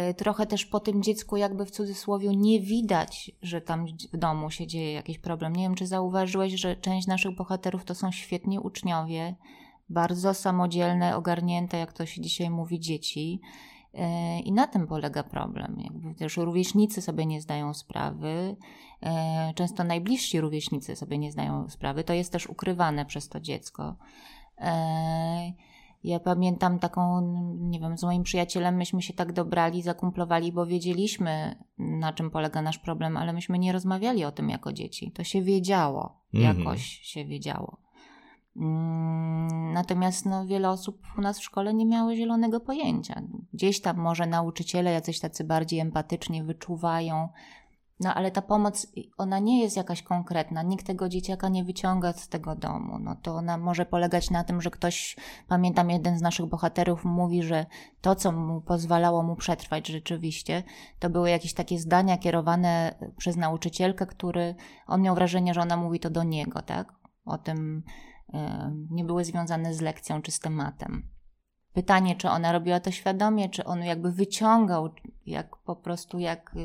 [0.09, 4.51] Y, trochę też po tym dziecku, jakby w cudzysłowie, nie widać, że tam w domu
[4.51, 5.55] się dzieje jakiś problem.
[5.55, 9.35] Nie wiem, czy zauważyłeś, że część naszych bohaterów to są świetni uczniowie,
[9.89, 13.41] bardzo samodzielne, ogarnięte, jak to się dzisiaj mówi, dzieci.
[13.93, 15.79] E, I na tym polega problem.
[15.79, 18.55] Jakby też rówieśnicy sobie nie zdają sprawy,
[19.01, 22.03] e, często najbliżsi rówieśnicy sobie nie zdają sprawy.
[22.03, 23.95] To jest też ukrywane przez to dziecko.
[24.57, 25.53] E,
[26.03, 27.21] ja pamiętam taką,
[27.59, 32.61] nie wiem, z moim przyjacielem myśmy się tak dobrali, zakumplowali, bo wiedzieliśmy, na czym polega
[32.61, 35.11] nasz problem, ale myśmy nie rozmawiali o tym jako dzieci.
[35.11, 36.59] To się wiedziało, mhm.
[36.59, 37.86] jakoś się wiedziało.
[38.57, 43.21] Mm, natomiast no, wiele osób u nas w szkole nie miało zielonego pojęcia.
[43.53, 47.29] Gdzieś tam może nauczyciele jacyś tacy bardziej empatycznie wyczuwają,
[47.99, 50.63] no ale ta pomoc, ona nie jest jakaś konkretna.
[50.63, 52.99] Nikt tego dzieciaka nie wyciąga z tego domu.
[52.99, 55.15] No to ona może polegać na tym, że ktoś,
[55.47, 57.65] pamiętam jeden z naszych bohaterów mówi, że
[58.01, 60.63] to, co mu pozwalało mu przetrwać rzeczywiście,
[60.99, 64.55] to były jakieś takie zdania kierowane przez nauczycielkę, który,
[64.87, 66.93] on miał wrażenie, że ona mówi to do niego, tak?
[67.25, 67.83] O tym,
[68.89, 71.09] nie były związane z lekcją czy z tematem.
[71.73, 74.89] Pytanie, czy ona robiła to świadomie, czy on jakby wyciągał,
[75.25, 76.55] jak po prostu, jak,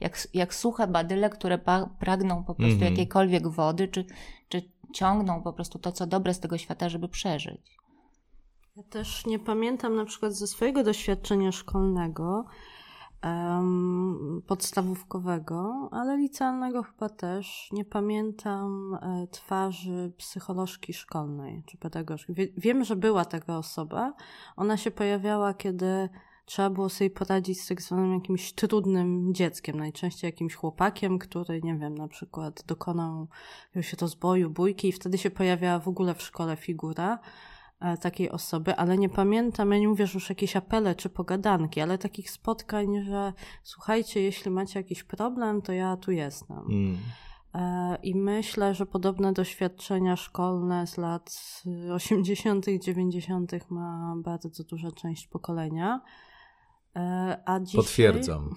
[0.00, 1.58] jak, jak suche badyle, które
[1.98, 2.90] pragną po prostu mm -hmm.
[2.90, 4.04] jakiejkolwiek wody, czy,
[4.48, 7.76] czy ciągną po prostu to, co dobre z tego świata, żeby przeżyć.
[8.76, 12.44] Ja też nie pamiętam na przykład ze swojego doświadczenia szkolnego,
[14.46, 17.68] podstawówkowego, ale licealnego chyba też.
[17.72, 22.32] Nie pamiętam e, twarzy psycholożki szkolnej czy pedagogzki.
[22.56, 24.14] Wiem, że była taka osoba.
[24.56, 26.08] Ona się pojawiała, kiedy
[26.44, 31.76] trzeba było sobie poradzić z tak zwanym jakimś trudnym dzieckiem, najczęściej jakimś chłopakiem, który, nie
[31.76, 33.28] wiem, na przykład dokonał
[33.80, 37.18] się rozboju, bójki i wtedy się pojawiała w ogóle w szkole figura
[38.00, 41.98] takiej osoby, ale nie pamiętam, ja nie mówię, że już jakieś apele czy pogadanki, ale
[41.98, 46.58] takich spotkań, że słuchajcie, jeśli macie jakiś problem, to ja tu jestem.
[46.58, 46.96] Mm.
[47.54, 51.62] E, I myślę, że podobne doświadczenia szkolne z lat
[51.94, 53.70] 80., 90.
[53.70, 56.00] ma bardzo duża część pokolenia.
[56.96, 58.54] E, a dzisiaj, Potwierdzam.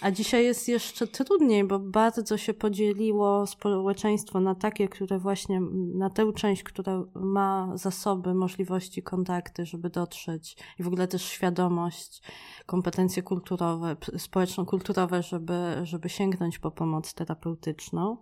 [0.00, 5.60] A dzisiaj jest jeszcze trudniej, bo bardzo się podzieliło społeczeństwo na takie, które właśnie,
[5.94, 12.22] na tę część, która ma zasoby, możliwości, kontakty, żeby dotrzeć i w ogóle też świadomość,
[12.66, 18.16] kompetencje kulturowe, społeczno-kulturowe, żeby, żeby sięgnąć po pomoc terapeutyczną.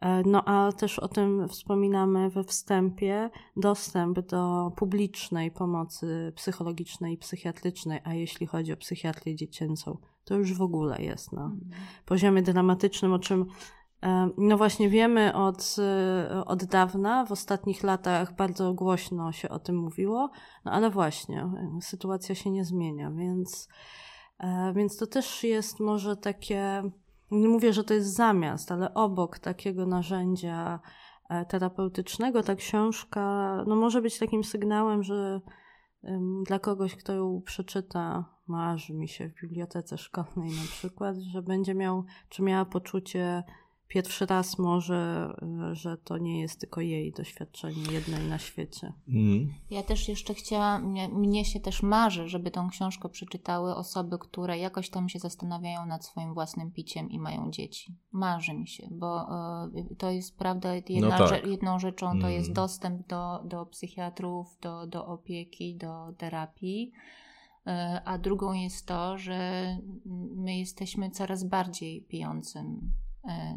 [0.00, 7.18] E, no a też o tym wspominamy we wstępie, dostęp do publicznej pomocy psychologicznej i
[7.18, 11.70] psychiatrycznej, a jeśli chodzi o psychiatrię dziecięcą, to już w ogóle jest na mhm.
[12.06, 13.46] poziomie dramatycznym, o czym
[14.02, 19.58] e, no właśnie wiemy od, e, od dawna, w ostatnich latach bardzo głośno się o
[19.58, 20.30] tym mówiło,
[20.64, 23.68] no ale właśnie sytuacja się nie zmienia, więc,
[24.74, 26.82] więc to też jest może takie
[27.30, 30.80] nie mówię, że to jest zamiast, ale obok takiego narzędzia
[31.28, 35.40] e, terapeutycznego ta książka no, może być takim sygnałem, że
[36.46, 41.74] dla kogoś, kto ją przeczyta, marzy mi się w bibliotece szkolnej na przykład, że będzie
[41.74, 43.42] miał, czy miała poczucie
[43.88, 48.92] pierwszy raz może, e, że to nie jest tylko jej doświadczenie jednej na świecie.
[49.08, 49.54] Mm.
[49.70, 54.58] Ja też jeszcze chciałam, mnie, mnie, się też marzy, żeby tą książkę przeczytały osoby, które
[54.58, 57.96] jakoś tam się zastanawiają nad swoim własnym piciem i mają dzieci.
[58.12, 59.22] Marzy mi się, bo
[59.90, 61.46] y, to jest prawda, jedna, no tak.
[61.46, 62.32] jedną rzeczą to mm.
[62.32, 66.92] jest dostęp do, do psychiatrów, do, do opieki, do terapii.
[67.66, 69.76] E, a drugą jest to, że
[70.36, 72.92] my jesteśmy coraz bardziej pijącym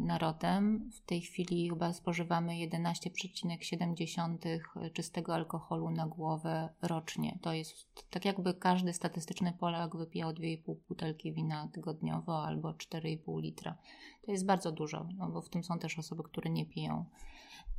[0.00, 0.90] narodem.
[0.92, 7.38] W tej chwili chyba spożywamy 11,7 czystego alkoholu na głowę rocznie.
[7.42, 13.78] To jest tak jakby każdy statystyczny Polak wypijał 2,5 butelki wina tygodniowo albo 4,5 litra.
[14.26, 17.04] To jest bardzo dużo, no bo w tym są też osoby, które nie piją.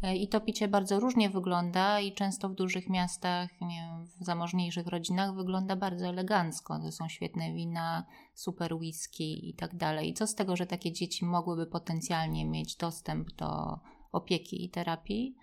[0.03, 4.87] E, I to picie bardzo różnie wygląda i często w dużych miastach, wiem, w zamożniejszych
[4.87, 6.79] rodzinach wygląda bardzo elegancko.
[6.79, 10.09] To są świetne wina, super whisky i tak dalej.
[10.09, 13.79] I co z tego, że takie dzieci mogłyby potencjalnie mieć dostęp do
[14.11, 15.35] opieki i terapii,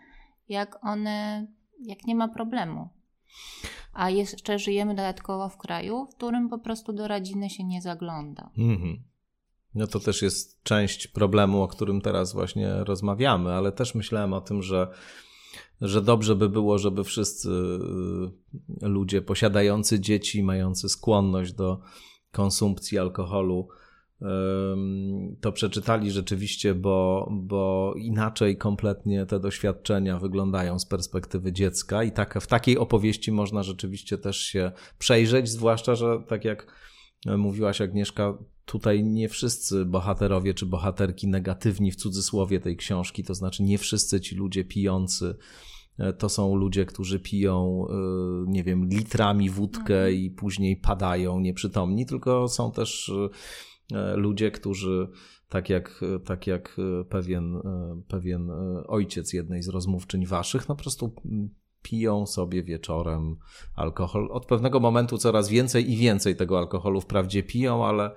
[0.48, 1.46] jak one,
[1.86, 2.88] jak nie ma problemu.
[3.92, 8.50] A jeszcze żyjemy dodatkowo w kraju, w którym po prostu do rodziny się nie zagląda.
[8.58, 9.09] Mhm.
[9.74, 14.40] No to też jest część problemu, o którym teraz właśnie rozmawiamy, ale też myślałem o
[14.40, 14.88] tym, że,
[15.80, 17.50] że dobrze by było, żeby wszyscy
[18.82, 21.80] y, ludzie posiadający dzieci, mający skłonność do
[22.32, 23.68] konsumpcji alkoholu,
[25.40, 32.38] to przeczytali rzeczywiście, bo, bo inaczej kompletnie te doświadczenia wyglądają z perspektywy dziecka i tak,
[32.40, 36.66] w takiej opowieści można rzeczywiście też się przejrzeć, zwłaszcza, że tak jak
[37.26, 43.62] mówiłaś Agnieszka, tutaj nie wszyscy bohaterowie czy bohaterki negatywni w cudzysłowie tej książki, to znaczy
[43.62, 45.36] nie wszyscy ci ludzie pijący
[45.98, 47.94] e, to są ludzie, którzy piją, e,
[48.46, 50.14] nie wiem, litrami wódkę mhm.
[50.14, 53.12] i później padają nieprzytomni, tylko są też
[53.92, 55.08] e, ludzie, którzy
[55.48, 56.76] tak jak, tak jak
[57.08, 57.56] pewien,
[58.08, 58.50] pewien
[58.86, 61.14] ojciec jednej z rozmówczyń waszych, no po prostu
[61.82, 63.36] piją sobie wieczorem
[63.76, 64.28] alkohol.
[64.32, 68.10] Od pewnego momentu coraz więcej i więcej tego alkoholu wprawdzie piją, ale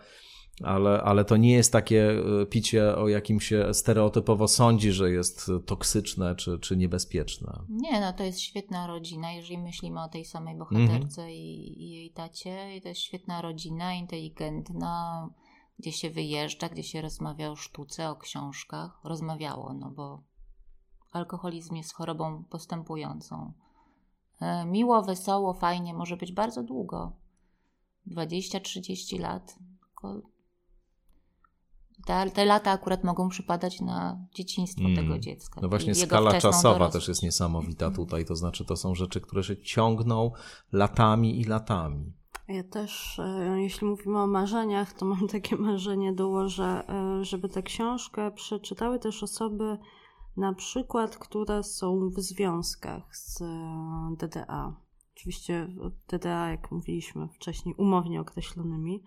[0.62, 5.52] ale, ale to nie jest takie e, picie, o jakim się stereotypowo sądzi, że jest
[5.66, 7.60] toksyczne czy, czy niebezpieczne.
[7.70, 11.36] Nie, no to jest świetna rodzina, jeżeli myślimy o tej samej bohaterce mm -hmm.
[11.36, 12.78] i, i, jej tacie.
[12.78, 15.30] I to jest świetna rodzina, inteligentna,
[15.80, 19.00] gdzie się wyjeżdża, gdzie się rozmawia o sztuce, o książkach.
[19.04, 20.24] Rozmawiało, no bo
[21.14, 23.54] alkoholizm jest chorobą postępującą.
[24.42, 27.12] E, miło, wesoło, fajnie, może być bardzo długo.
[28.08, 29.56] 20-30 lat.
[32.06, 34.96] Te, te lata akurat mogą przypadać na dzieciństwo mm.
[34.96, 35.62] tego dziecka.
[35.62, 36.94] No właśnie skala czasowa dorosłość.
[36.94, 37.96] też jest niesamowita mm.
[37.96, 40.32] tutaj, to znaczy to są rzeczy, które się ciągną
[40.72, 42.14] latami i latami.
[42.48, 47.64] Ja też, e, jeśli mówimy o marzeniach, to mam takie marzenie, dołożę, e, żeby tę
[47.64, 49.78] książkę przeczytały też osoby,
[50.38, 54.76] na przykład, które są w związkach z e, DDA.
[55.16, 55.68] Oczywiście
[56.08, 59.04] DDA, jak mówiliśmy wcześniej, umownie określonymi.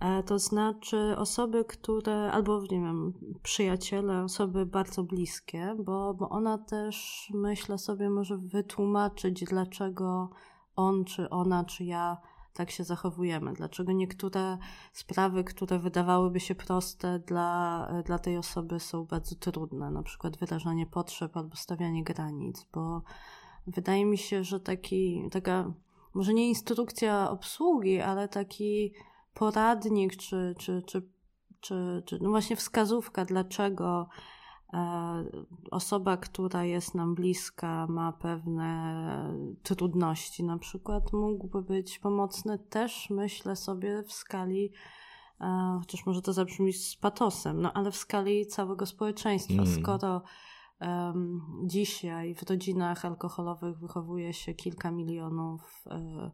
[0.00, 6.58] E, to znaczy osoby, które, albo nie wiem, przyjaciele, osoby bardzo bliskie, bo, bo ona
[6.58, 10.30] też, myślę sobie, może wytłumaczyć, dlaczego
[10.76, 12.16] on, czy ona, czy ja
[12.54, 13.52] tak się zachowujemy.
[13.52, 14.58] Dlaczego niektóre
[14.92, 20.86] sprawy, które wydawałyby się proste dla, dla tej osoby są bardzo trudne, na przykład wyrażanie
[20.86, 23.02] potrzeb albo stawianie granic, bo
[23.66, 25.72] wydaje mi się, że taki, taka,
[26.14, 28.92] może nie instrukcja obsługi, ale taki
[29.34, 31.08] poradnik, czy, czy, czy,
[31.60, 34.33] czy, czy no właśnie wskazówka, dlaczego e,
[35.70, 43.56] osoba, która jest nam bliska, ma pewne trudności, na przykład, mógłby być pomocny też, myślę
[43.56, 44.72] sobie, w skali
[45.40, 49.62] e, chociaż może to zabrzmi z patosem, no ale w skali całego społeczeństwa.
[49.62, 49.82] Mm.
[49.82, 50.22] Skoro
[50.80, 56.30] um, dzisiaj w rodzinach alkoholowych wychowuje się kilka milionów um,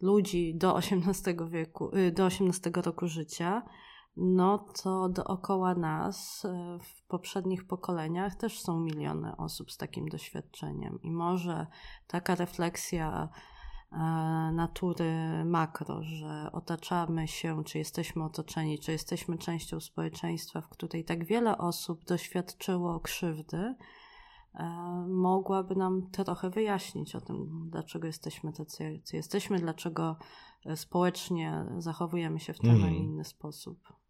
[0.00, 3.62] ludzi do 18 wieku, y, do 18 roku życia,
[4.16, 10.98] no to dookoła nas e, w poprzednich pokoleniach też są miliony osób z takim doświadczeniem.
[11.02, 11.66] I może
[12.06, 13.28] taka refleksja
[13.92, 13.96] e,
[14.52, 21.24] natury makro, że otaczamy się, czy jesteśmy otoczeni, czy jesteśmy częścią społeczeństwa, w której tak
[21.24, 23.74] wiele osób doświadczyło krzywdy,
[24.54, 24.64] e,
[25.08, 30.16] mogłaby nam trochę wyjaśnić o tym, dlaczego jesteśmy tacy, jacy jesteśmy, dlaczego
[30.74, 32.94] społecznie zachowujemy się w ten, mm.
[32.94, 34.03] inny sposób.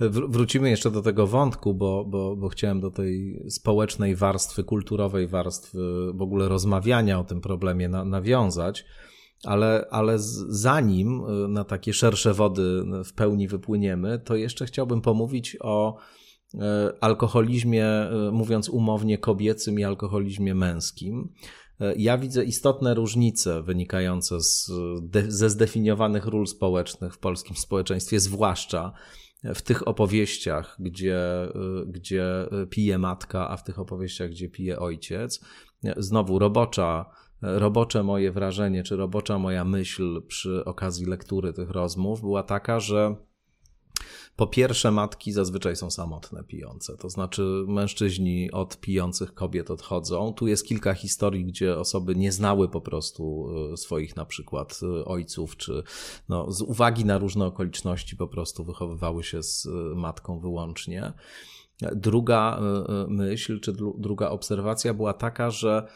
[0.00, 5.78] Wrócimy jeszcze do tego wątku, bo, bo, bo chciałem do tej społecznej warstwy, kulturowej warstwy,
[6.14, 8.84] w ogóle rozmawiania o tym problemie na, nawiązać,
[9.44, 15.56] ale, ale zanim y, na takie szersze wody w pełni wypłyniemy, to jeszcze chciałbym pomówić
[15.60, 15.98] o
[16.54, 16.58] y,
[17.00, 17.86] alkoholizmie,
[18.28, 21.32] y, mówiąc umownie, kobiecym i alkoholizmie męskim.
[21.96, 24.70] Ja widzę istotne różnice wynikające z,
[25.28, 28.92] ze zdefiniowanych ról społecznych w polskim społeczeństwie, zwłaszcza
[29.44, 31.20] w tych opowieściach, gdzie,
[31.86, 35.40] gdzie pije matka, a w tych opowieściach, gdzie pije ojciec.
[35.96, 37.10] Znowu robocza,
[37.42, 43.16] robocze moje wrażenie, czy robocza moja myśl przy okazji lektury tych rozmów była taka, że
[44.36, 50.32] po pierwsze, matki zazwyczaj są samotne pijące, to znaczy mężczyźni od pijących kobiet odchodzą.
[50.32, 55.04] Tu jest kilka historii, gdzie osoby nie znały po prostu e, swoich na przykład e,
[55.04, 55.82] ojców, czy
[56.28, 61.12] no, z uwagi na różne okoliczności po prostu wychowywały się z e, matką wyłącznie.
[61.92, 62.60] Druga
[63.08, 65.88] myśl, czy druga obserwacja była taka, że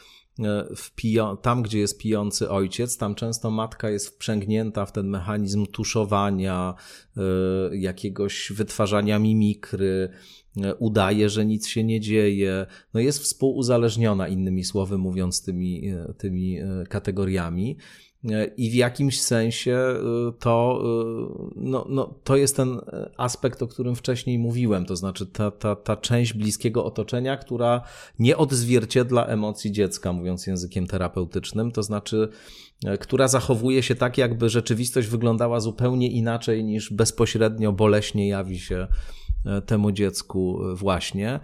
[1.43, 6.75] tam, gdzie jest pijący ojciec, tam często matka jest wprzęgnięta w ten mechanizm tuszowania,
[7.17, 10.09] e, jakiegoś wytwarzania mimikry,
[10.63, 12.67] e, udaje, że nic się nie dzieje.
[12.95, 17.77] No jest współuzależniona, innymi słowy mówiąc, tymi, tymi kategoriami.
[18.57, 19.95] I w jakimś sensie
[20.29, 20.83] y, to,
[21.53, 22.81] y, no, no, to jest ten
[23.17, 27.83] aspekt, o którym wcześniej mówiłem, to znaczy ta, ta, ta część bliskiego otoczenia, która
[28.19, 32.29] nie odzwierciedla emocji dziecka, mówiąc językiem terapeutycznym, to znaczy,
[32.85, 38.87] e, która zachowuje się tak, jakby rzeczywistość wyglądała zupełnie inaczej niż bezpośrednio boleśnie jawi się
[39.47, 41.41] e, temu dziecku właśnie.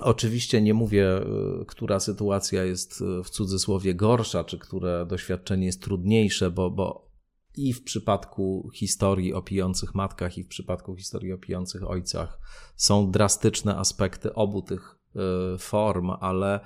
[0.00, 1.18] Oczywiście nie mówię,
[1.60, 7.08] y, która sytuacja jest y, w cudzysłowie gorsza, czy które doświadczenie jest trudniejsze, bo, bo
[7.56, 12.38] i w przypadku historii o pijących matkach, i w przypadku historii o pijących ojcach
[12.76, 14.98] są drastyczne aspekty obu tych
[15.54, 16.60] y, form, ale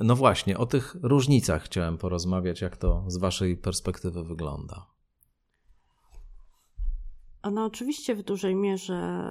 [0.00, 4.91] no właśnie, o tych różnicach chciałem porozmawiać, jak to z Waszej perspektywy wygląda.
[7.42, 9.24] One oczywiście w dużej mierze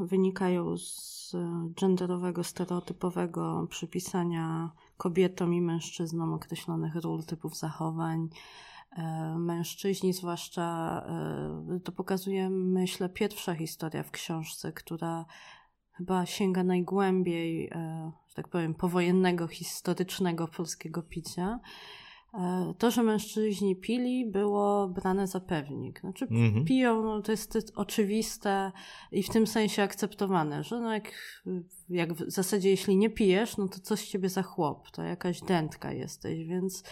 [0.00, 1.16] wynikają z
[1.80, 8.28] genderowego, stereotypowego przypisania kobietom i mężczyznom określonych ról, typów zachowań.
[8.90, 11.02] E, mężczyźni, zwłaszcza
[11.76, 15.24] e, to pokazuje, myślę, pierwsza historia w książce, która
[15.92, 22.05] chyba sięga najgłębiej, e, że tak powiem, powojennego, historycznego polskiego picia E,
[22.78, 26.00] to, że mężczyźni pili, było brane za pewnik.
[26.00, 26.64] Znaczy, mhm.
[26.64, 28.72] piją, no, to jest oczywiste
[29.12, 31.12] i w tym sensie akceptowane, że no jak,
[31.88, 35.40] jak w zasadzie, jeśli nie pijesz, no to coś z ciebie za chłop, to jakaś
[35.40, 36.84] dętka jesteś, więc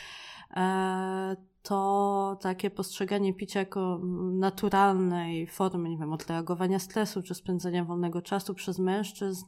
[0.56, 4.00] e, to takie postrzeganie picia jako
[4.32, 9.46] naturalnej formy, nie wiem, odreagowania stresu czy spędzania wolnego czasu przez mężczyzn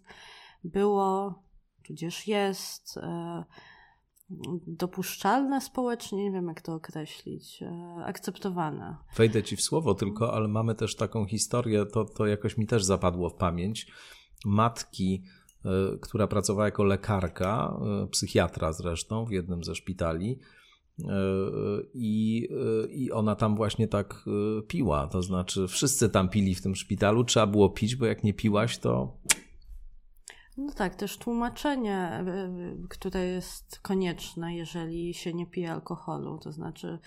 [0.64, 1.34] było,
[1.86, 2.96] tudzież jest.
[2.96, 3.44] E,
[4.66, 8.96] dopuszczalne społecznie, nie wiem jak to określić, e, akceptowane.
[9.16, 12.84] Wejdę ci w słowo tylko, ale mamy też taką historię, to, to jakoś mi też
[12.84, 13.86] zapadło w pamięć,
[14.44, 15.22] matki,
[15.64, 15.68] e,
[16.00, 20.38] która pracowała jako lekarka, e, psychiatra zresztą w jednym ze szpitali.
[21.94, 22.48] I,
[22.90, 24.24] I ona tam właśnie tak
[24.68, 25.06] piła.
[25.06, 28.78] To znaczy, wszyscy tam pili w tym szpitalu, trzeba było pić, bo jak nie piłaś,
[28.78, 29.16] to
[30.56, 36.52] no tak, też tłumaczenie, e, e, które jest konieczne, jeżeli się nie pije alkoholu, to
[36.52, 36.98] znaczy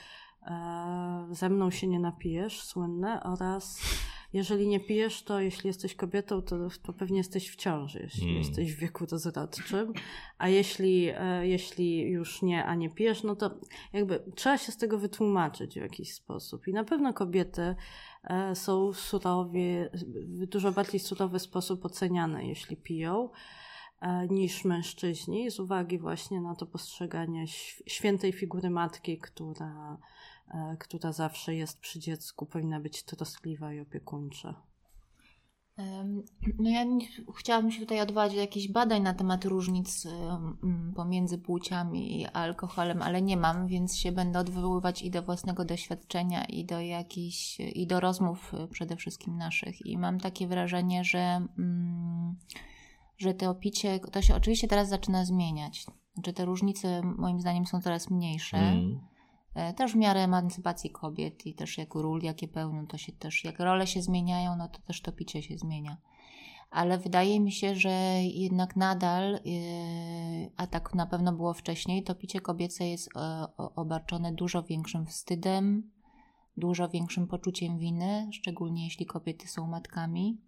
[0.48, 3.82] e, ze mną się nie napijesz, słynne, oraz
[4.34, 8.38] jeżeli nie pijesz, to jeśli jesteś kobietą, to, to pewnie jesteś w ciąży, jeśli mm.
[8.38, 9.94] jesteś w wieku dozrodczym.
[10.38, 13.60] A jeśli, e, jeśli już nie, a nie pijesz, no to
[13.94, 16.68] jakby trzeba się z tego wytłumaczyć w jakiś sposób.
[16.68, 17.76] I na pewno kobiety
[18.54, 23.30] są surowie, w dużo bardziej surowy sposób oceniane, jeśli piją
[24.02, 27.48] e, niż mężczyźni, z uwagi właśnie na to postrzeganie
[27.88, 29.98] świętej figury matki, która
[30.50, 34.62] E, która zawsze jest przy dziecku, powinna być troskliwa i opiekuńcza.
[36.60, 36.86] No ja
[37.38, 40.08] chciałabym się tutaj odwołać do jakichś badań na temat różnic
[40.96, 46.46] pomiędzy płciami i alkoholem, ale nie mam, więc się będę odwoływać i do własnego doświadczenia,
[46.46, 49.86] i do jakichś, i do rozmów e, przede wszystkim naszych.
[49.86, 51.48] I mam takie wrażenie, że,
[53.18, 55.86] że to opicie, to się oczywiście teraz zaczyna zmieniać.
[56.14, 58.58] Znaczy te różnice moim zdaniem są coraz mniejsze.
[58.58, 59.09] Mm
[59.76, 63.60] też w miarę emancypacji kobiet i też jak ról, jakie pełnią, to się też, jak
[63.60, 65.98] role się zmieniają, no to też to picie się zmienia.
[66.72, 67.90] Ale wydaje mi się, że
[68.24, 69.40] jednak nadal, e,
[70.58, 75.92] a tak na pewno było wcześniej, to picie kobiece jest e, obarczone dużo większym wstydem,
[76.58, 80.42] dużo większym poczuciem winy, szczególnie jeśli kobiety są matkami.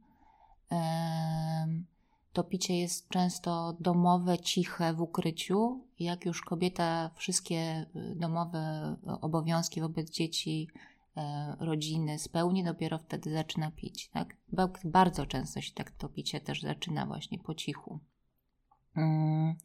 [2.33, 5.87] To picie jest często domowe, ciche w ukryciu.
[5.99, 10.67] Jak już kobieta wszystkie y, domowe obowiązki wobec dzieci,
[11.17, 14.09] e, rodziny spełni, dopiero wtedy zaczyna pić.
[14.09, 14.37] Tak?
[14.85, 17.99] Bardzo często się tak to picie też zaczyna właśnie po cichu.
[18.95, 19.55] Mm.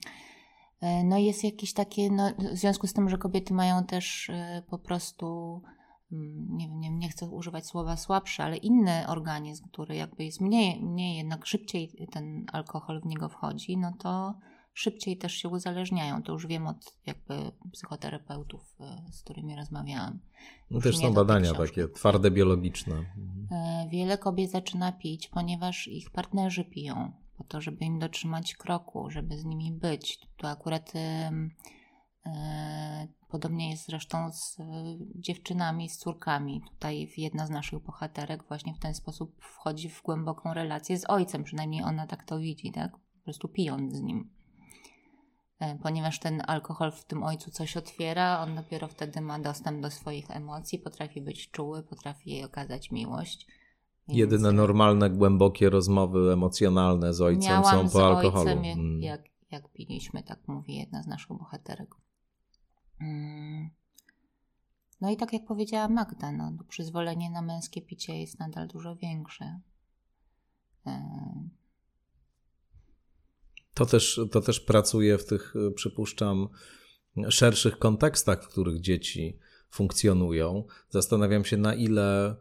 [0.80, 4.62] E, no jest jakieś takie, no, w związku z tym, że kobiety mają też e,
[4.70, 5.62] po prostu
[6.10, 11.16] nie, nie, nie chcę używać słowa słabszy, ale inny organizm, który jakby jest mniej, mniej
[11.16, 14.34] jednak szybciej ten alkohol w niego wchodzi, no to
[14.74, 16.22] szybciej też się uzależniają.
[16.22, 17.34] To już wiem od jakby
[17.72, 20.18] psychoterapeutów, e, z którymi rozmawiałam.
[20.70, 22.94] No też są badania takie twarde, biologiczne.
[23.50, 29.10] E, wiele kobiet zaczyna pić, ponieważ ich partnerzy piją, po to, żeby im dotrzymać kroku,
[29.10, 30.20] żeby z nimi być.
[30.36, 30.92] To akurat
[33.28, 34.64] podobnie jest zresztą z e,
[35.14, 36.62] dziewczynami, z córkami.
[36.70, 41.44] Tutaj jedna z naszych bohaterek właśnie w ten sposób wchodzi w głęboką relację z ojcem,
[41.44, 42.92] przynajmniej ona tak to widzi, tak?
[42.92, 44.30] Po prostu pijąc z nim.
[45.60, 49.90] E, ponieważ ten alkohol w tym ojcu coś otwiera, on dopiero wtedy ma dostęp do
[49.90, 53.46] swoich emocji, potrafi być czuły, potrafi jej okazać miłość.
[54.08, 58.50] Więc Jedyne normalne, głębokie rozmowy emocjonalne z ojcem są po alkoholu.
[58.50, 59.02] Ojcem, jak, mm.
[59.02, 61.94] jak, jak piliśmy, tak mówi jedna z naszych bohaterek.
[63.00, 63.70] Mm.
[65.00, 69.60] No i tak jak powiedziała Magda, no, przyzwolenie na męskie picie jest nadal dużo większe.
[70.86, 71.00] E,
[73.74, 76.48] to też, to też pracuje w tych, przypuszczam,
[77.28, 79.38] szerszych kontekstach, w których dzieci
[79.70, 80.64] funkcjonują.
[80.88, 82.36] Zastanawiam się, na ile,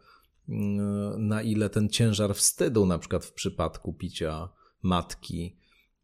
[0.48, 4.48] mm, na ile ten ciężar wstydu, na przykład w przypadku picia
[4.82, 5.56] matki,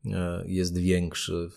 [0.05, 1.51] e, jest większy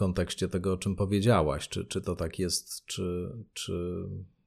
[0.00, 1.68] kontekście tego, o czym powiedziałaś.
[1.68, 3.72] Czy, czy to tak jest, czy, czy,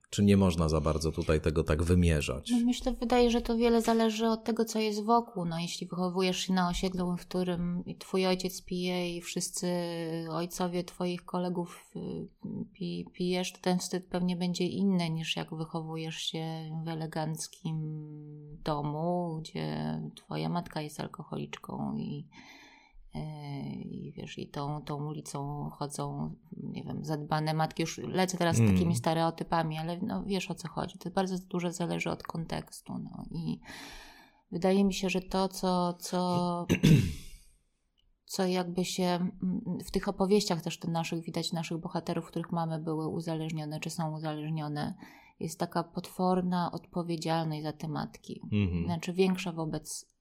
[0.09, 2.49] czy nie można za bardzo tutaj tego tak wymierzać?
[2.51, 5.45] No myślę, wydaje, że to wiele zależy od tego, co jest wokół.
[5.45, 9.67] No, jeśli wychowujesz się na osiedlu, w którym twój ojciec pije i wszyscy
[10.31, 16.45] ojcowie twoich kolegów y, pijesz, to ten wstyd pewnie będzie inny niż jak wychowujesz się
[16.85, 17.77] w eleganckim
[18.63, 22.27] domu, gdzie twoja matka jest alkoholiczką i
[23.13, 27.81] i wiesz, i tą, tą ulicą chodzą, nie wiem, zadbane matki.
[27.81, 28.69] Już lecę teraz mm.
[28.69, 30.97] z takimi stereotypami, ale no, wiesz o co chodzi.
[30.97, 32.93] To bardzo dużo zależy od kontekstu.
[32.97, 33.25] No.
[33.31, 33.59] I
[34.51, 36.65] wydaje mi się, że to, co, co,
[38.33, 39.29] co jakby się
[39.85, 44.15] w tych opowieściach też to naszych, widać naszych bohaterów, których mamy były uzależnione, czy są
[44.15, 44.95] uzależnione,
[45.39, 48.41] jest taka potworna odpowiedzialność za te matki.
[48.51, 48.85] Mm -hmm.
[48.85, 50.12] Znaczy większa wobec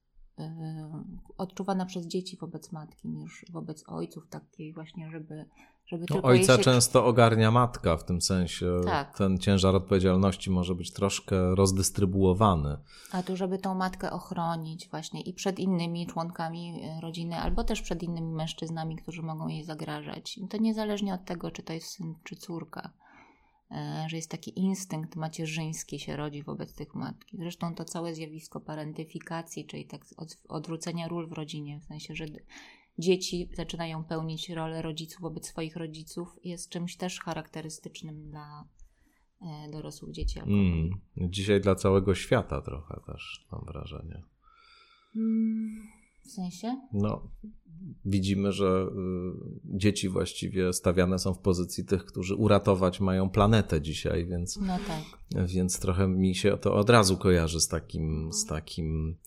[1.37, 5.45] odczuwana przez dzieci wobec matki niż wobec ojców, takiej właśnie, żeby,
[5.85, 6.63] żeby no, Ojca się...
[6.63, 9.17] często ogarnia matka, w tym sensie tak.
[9.17, 12.77] ten ciężar odpowiedzialności może być troszkę rozdystrybuowany.
[13.11, 17.81] A tu, żeby tą matkę ochronić właśnie i przed innymi członkami y, rodziny, albo też
[17.81, 20.37] przed innymi mężczyznami, którzy mogą jej zagrażać.
[20.37, 22.89] I to niezależnie od tego, czy to jest syn, czy córka.
[23.73, 27.37] E, że jest taki instynkt macierzyński się rodzi wobec tych matki.
[27.37, 30.05] Zresztą to całe zjawisko parentyfikacji, czyli tak
[30.49, 32.25] odwrócenia ról w rodzinie, w sensie, że
[32.99, 38.67] dzieci zaczynają pełnić rolę rodziców wobec swoich rodziców, jest czymś też charakterystycznym dla
[39.41, 40.39] e, dorosłych dzieci.
[40.39, 44.23] Mm, dzisiaj dla całego świata trochę też, mam wrażenie.
[45.15, 45.87] Mm,
[46.23, 46.81] W sensie?
[46.93, 47.21] No,
[48.05, 48.87] widzimy, że
[49.75, 54.77] y, dzieci właściwie stawiane są w pozycji tych, którzy uratować mają planetę dzisiaj, więc, no
[54.87, 55.47] tak.
[55.47, 59.17] więc trochę mi się to od razu kojarzy z takim, z takim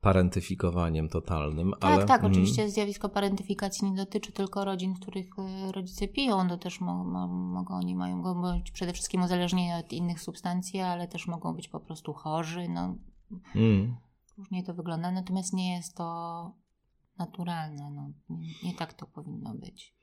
[0.00, 1.70] parentyfikowaniem totalnym.
[1.80, 5.26] Tak, ale, tak, mm, oczywiście zjawisko parentyfikacji nie dotyczy tylko rodzin, w których
[5.68, 9.92] y, rodzice piją, to też mo, mo, mogą, oni mają być przede wszystkim uzależnieni od
[9.92, 12.96] innych substancji, ale też mogą być po prostu chorzy, no
[13.54, 13.96] mm.
[14.38, 16.64] Różnie to wygląda, natomiast nie jest to
[17.18, 18.10] naturalne, no,
[18.64, 19.94] nie, tak to powinno być.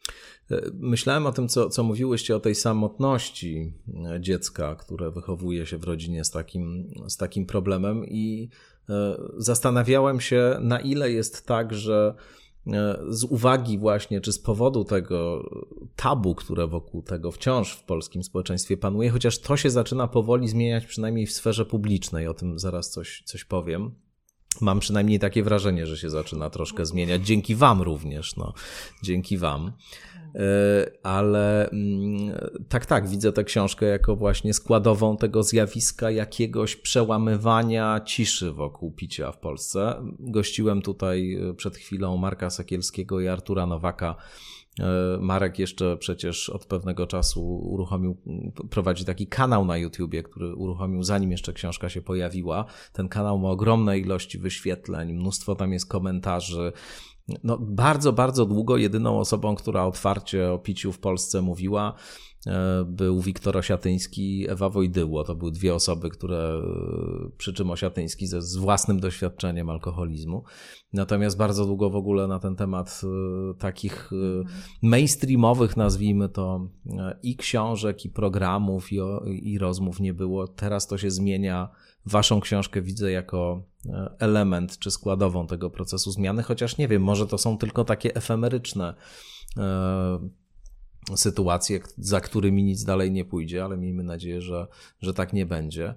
[0.51, 3.73] E, myślałem o tym, co, co mówiłyście o tej samotności
[4.05, 8.49] e, dziecka, które wychowuje się w rodzinie z takim, z takim problemem, i
[8.89, 12.15] e, zastanawiałem się, na ile jest tak, że
[13.09, 15.49] z uwagi właśnie, czy z powodu tego
[15.95, 20.85] tabu, które wokół tego wciąż w polskim społeczeństwie panuje, chociaż to się zaczyna powoli zmieniać,
[20.85, 23.95] przynajmniej w sferze publicznej, o tym zaraz coś, coś powiem.
[24.61, 27.25] Mam przynajmniej takie wrażenie, że się zaczyna troszkę zmieniać.
[27.25, 28.53] Dzięki Wam również, no.
[29.03, 29.71] Dzięki Wam.
[30.35, 32.37] E, ale mm,
[32.69, 39.31] tak, tak, widzę tę książkę jako właśnie składową tego zjawiska jakiegoś przełamywania ciszy wokół picia
[39.31, 39.95] w Polsce.
[40.19, 44.15] Gościłem tutaj e, przed chwilą Marka Sakielskiego i Artura Nowaka
[45.19, 48.17] Marek jeszcze przecież od pewnego czasu uruchomił,
[48.69, 52.65] prowadzi taki kanał na YouTubie, który uruchomił zanim jeszcze książka się pojawiła.
[52.93, 56.71] Ten kanał ma ogromne ilości wyświetleń, mnóstwo tam jest komentarzy.
[57.43, 62.30] No, bardzo, bardzo długo jedyną osobą, która otwarcie o piciu w Polsce mówiła, E,
[62.85, 65.23] był Wiktor Osiatyński i Ewa Wojdyło.
[65.23, 70.43] To były dwie osoby, które, e, przy czym Osiatyński ze, z własnym doświadczeniem alkoholizmu.
[70.93, 74.11] Natomiast bardzo długo w ogóle na ten temat e, takich
[74.81, 76.69] mainstreamowych, nazwijmy to,
[77.23, 78.99] i książek, i programów, i,
[79.43, 80.47] i rozmów nie było.
[80.47, 81.69] Teraz to się zmienia.
[82.05, 83.63] Waszą książkę widzę jako
[84.19, 88.93] element czy składową tego procesu zmiany, chociaż nie wiem, może to są tylko takie efemeryczne
[91.15, 94.67] sytuacje, za którymi nic dalej nie pójdzie, ale miejmy nadzieję, że,
[95.01, 95.95] że tak nie będzie.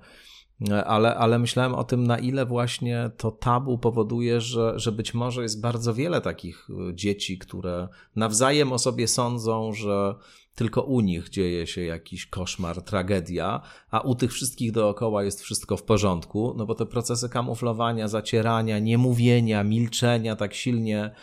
[0.86, 5.42] Ale, ale myślałem o tym, na ile właśnie to tabu powoduje, że, że być może
[5.42, 10.14] jest bardzo wiele takich y, dzieci, które nawzajem o sobie sądzą, że
[10.54, 15.76] tylko u nich dzieje się jakiś koszmar, tragedia, a u tych wszystkich dookoła jest wszystko
[15.76, 21.14] w porządku, no bo te procesy kamuflowania, zacierania, niemówienia, milczenia tak silnie,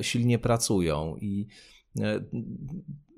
[0.00, 1.48] silnie pracują i
[2.00, 2.20] e,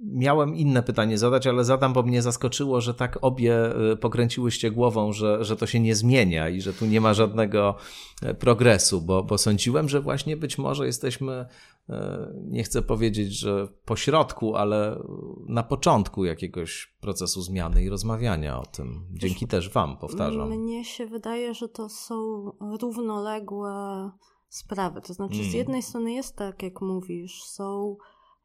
[0.01, 5.13] miałem inne pytanie zadać, ale zadam, bo mnie zaskoczyło, że tak obie y, pokręciłyście głową,
[5.13, 7.75] że, że to się nie zmienia i że tu nie ma żadnego
[8.23, 11.47] e, progresu, bo, bo sądziłem, że właśnie być może jesteśmy,
[11.89, 15.03] e, nie chcę powiedzieć, że po środku, ale
[15.49, 19.07] na początku jakiegoś procesu zmiany i rozmawiania o tym.
[19.13, 20.51] Dzięki też Wam, powtarzam.
[20.51, 22.45] Mnie się wydaje, że to są
[22.81, 24.11] równoległe
[24.49, 25.01] sprawy.
[25.01, 25.57] To znaczy, z hmm.
[25.57, 27.97] jednej strony jest tak, jak mówisz, są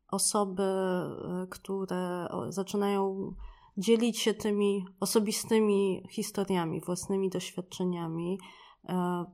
[0.08, 3.34] osoby, e, które zaczynają
[3.78, 8.40] dzielić się tymi osobistymi historiami, własnymi doświadczeniami.
[8.90, 9.26] E,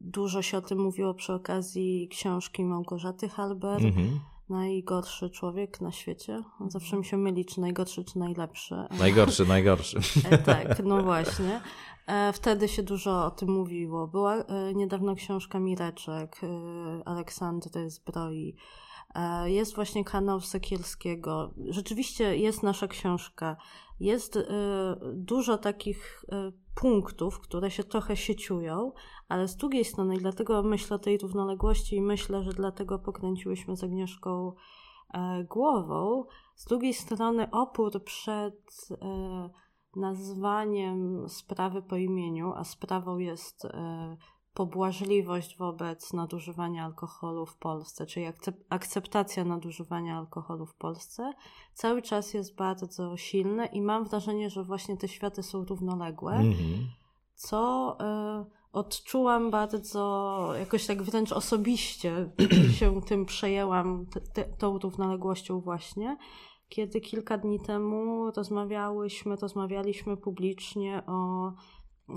[0.00, 3.86] dużo się o tym mówiło przy okazji książki Małgorzaty Halber.
[3.86, 4.20] Mhm.
[4.48, 6.42] Najgorszy człowiek na świecie.
[6.68, 8.74] Zawsze mi się myli, czy najgorszy, czy najlepszy.
[8.98, 9.98] Najgorszy, najgorszy.
[10.30, 11.60] E, tak, no właśnie.
[12.32, 14.06] Wtedy się dużo o tym mówiło.
[14.06, 14.44] Była
[14.74, 16.40] niedawno książka Mireczek
[17.04, 18.56] Aleksandry Zbroi
[19.44, 21.54] jest właśnie kanał Sekielskiego.
[21.68, 23.56] Rzeczywiście jest nasza książka.
[24.00, 24.44] Jest e,
[25.12, 28.92] dużo takich e, punktów, które się trochę sieciują,
[29.28, 33.84] ale z drugiej strony, dlatego myślę o tej równoległości i myślę, że dlatego pokręciłyśmy z
[33.84, 34.52] Agnieszką
[35.50, 36.24] głową,
[36.56, 38.88] z drugiej strony opór przed
[39.96, 43.66] nazwaniem sprawy po imieniu, a sprawą jest
[44.54, 48.26] pobłażliwość wobec nadużywania alkoholu w Polsce, czyli
[48.68, 51.32] akceptacja nadużywania alkoholu w Polsce,
[51.74, 56.84] cały czas jest bardzo silne i mam wrażenie, że właśnie te światy są równoległe, mm-hmm.
[57.34, 62.30] co y, odczułam bardzo, jakoś tak wręcz osobiście
[62.78, 66.16] się tym przejęłam, te, tą równoległością właśnie,
[66.68, 71.52] kiedy kilka dni temu rozmawiałyśmy, rozmawialiśmy publicznie o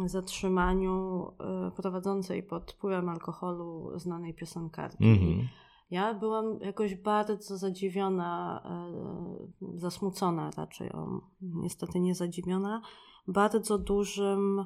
[0.06, 5.04] zatrzymaniu e, prowadzącej pod wpływem alkoholu znanej piosenkarki.
[5.04, 5.48] Mm-hmm.
[5.90, 12.82] Ja byłam jakoś bardzo zadziwiona, e, zasmucona raczej, o, niestety nie zadziwiona,
[13.28, 14.66] bardzo dużym,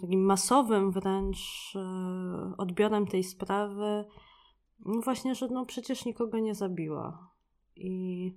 [0.00, 4.04] takim masowym wręcz e, odbiorem tej sprawy.
[4.84, 7.30] No właśnie, że no przecież nikogo nie zabiła.
[7.76, 8.36] I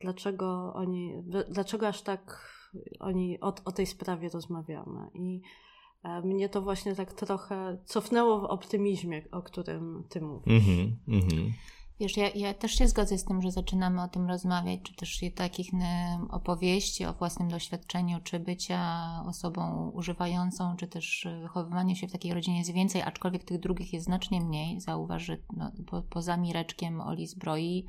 [0.00, 1.14] dlaczego oni,
[1.48, 2.52] dlaczego aż tak
[3.00, 5.10] oni o, o tej sprawie rozmawiamy.
[5.14, 5.40] I
[6.24, 10.46] mnie to właśnie tak trochę cofnęło w optymizmie, o którym ty mówisz.
[10.46, 11.50] Mm-hmm, mm-hmm.
[12.00, 15.20] Wiesz, ja, ja, też się zgodzę z tym, że zaczynamy o tym rozmawiać, czy też
[15.34, 15.70] takich
[16.30, 22.58] opowieści o własnym doświadczeniu, czy bycia osobą używającą, czy też wychowywanie się w takiej rodzinie
[22.58, 24.80] jest więcej, aczkolwiek tych drugich jest znacznie mniej.
[24.80, 27.86] Zauważ, że no, po, poza Mireczkiem Oli Zbroi,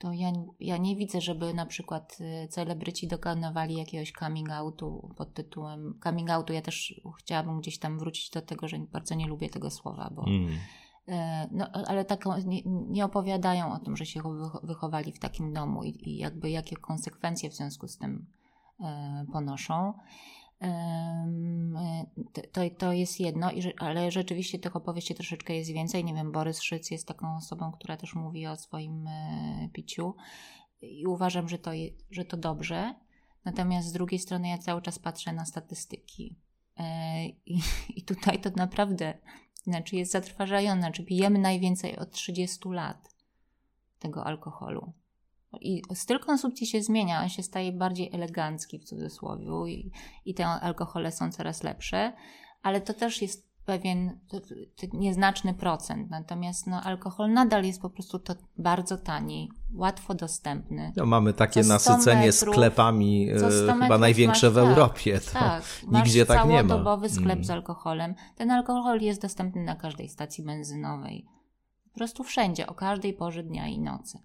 [0.00, 5.34] to ja, ja nie widzę, żeby na przykład y, celebryci dokonywali jakiegoś coming outu pod
[5.34, 6.52] tytułem coming outu.
[6.52, 10.26] Ja też chciałabym gdzieś tam wrócić do tego, że bardzo nie lubię tego słowa, bo
[10.26, 10.58] mm
[11.10, 14.20] E, no, ale taką, nie, nie, opowiadają o tym, że się
[14.62, 18.26] wychowali w takim domu i, i jakby jakie konsekwencje w związku z tym
[18.80, 19.92] e, ponoszą.
[20.62, 22.06] E,
[22.52, 26.04] to, to jest jedno, ale rzeczywiście tych opowieści troszeczkę jest więcej.
[26.04, 29.08] Nie wiem, Borys Szyc jest taką osobą, która też mówi o swoim
[29.72, 30.14] piciu
[30.82, 31.70] i uważam, że to,
[32.10, 32.94] że to dobrze.
[33.44, 36.38] Natomiast z drugiej strony ja cały czas patrzę na statystyki.
[37.46, 37.60] I,
[37.96, 39.14] I tutaj to naprawdę
[39.62, 43.14] znaczy jest zatrważające, znaczy pijemy najwięcej od 30 lat
[43.98, 44.92] tego alkoholu.
[45.60, 49.90] I styl konsumpcji się zmienia, on się staje bardziej elegancki w cudzysłowie i,
[50.24, 52.12] i te alkohole są coraz lepsze,
[52.62, 56.10] ale to też jest pewien to, to nieznaczny procent.
[56.10, 60.92] Natomiast no, alkohol nadal jest po prostu to bardzo tani, łatwo dostępny.
[60.96, 65.20] No, mamy takie nasycenie metrów, sklepami e, chyba największe masz, w Europie.
[65.32, 66.68] Tak, tak nigdzie tak nie ma.
[66.68, 67.44] całodobowy sklep mm.
[67.44, 68.14] z alkoholem.
[68.36, 71.26] Ten alkohol jest dostępny na każdej stacji benzynowej.
[71.84, 74.18] Po prostu wszędzie, o każdej porze dnia i nocy.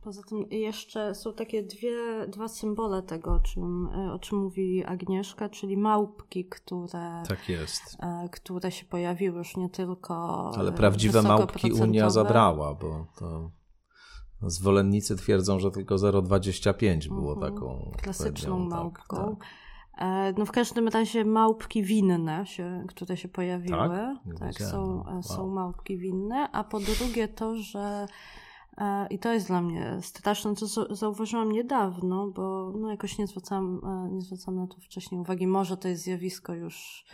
[0.00, 4.84] Poza tym jeszcze są takie dwie, dwa symbole tego, o czym, e, o czym mówi
[4.84, 7.96] Agnieszka, czyli małpki, które, tak jest.
[8.00, 10.14] E, które się pojawiły już nie tylko.
[10.56, 13.50] Ale prawdziwe małpki Unia zabrała, bo to
[14.42, 17.54] zwolennicy twierdzą, że tylko 0,25 było mhm.
[17.54, 19.36] taką klasyczną tak, małpką.
[19.36, 23.78] Tak, No w każdym razie małpki winne, się, które się pojawiły.
[23.78, 25.22] Tak, tak są, wow.
[25.22, 26.48] są małpki winne.
[26.52, 28.47] A po drugie to, że E,
[29.10, 34.14] I to jest dla mnie straszne, co zauważyłam niedawno, bo no jakoś nie zwracam, e,
[34.14, 35.46] nie zwracam na to wcześniej uwagi.
[35.46, 37.04] Może to jest zjawisko już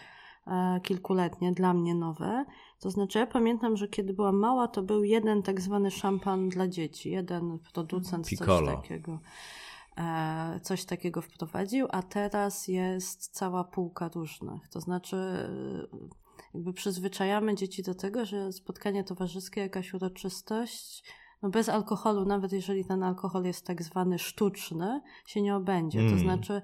[0.47, 2.45] e, kilkuletnie, dla mnie nowe.
[2.81, 6.69] To znaczy, ja pamiętam, że kiedy byłam mała, to był jeden tak zwany szampan dla
[6.69, 7.11] dzieci.
[7.11, 8.67] Jeden producent Piccolo.
[8.67, 9.19] coś takiego.
[10.63, 14.69] Coś takiego wprowadził, a teraz jest cała półka różnych.
[14.69, 15.17] To znaczy,
[16.55, 21.05] jakby przyzwyczajamy dzieci do tego, że spotkanie towarzyskie, jakaś uroczystość,
[21.45, 26.01] no bez alkoholu, nawet jeżeli ten alkohol jest tak zwany sztuczny, się nie obędzie.
[26.01, 26.13] Mm.
[26.13, 26.63] To znaczy,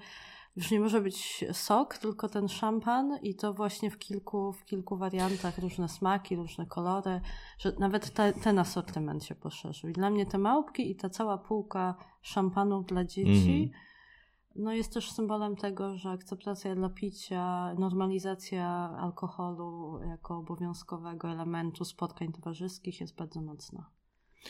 [0.56, 4.96] już nie może być sok, tylko ten szampan i to właśnie w kilku, w kilku
[4.96, 7.20] wariantach, różne smaki, różne kolory,
[7.58, 9.90] że nawet te, ten asortyment się poszerzył.
[9.90, 13.70] I dla mnie te małpki i ta cała półka szampanów dla dzieci mm.
[14.56, 18.66] no jest też symbolem tego, że akceptacja dla picia, normalizacja
[19.00, 23.99] alkoholu jako obowiązkowego elementu spotkań towarzyskich jest bardzo mocna.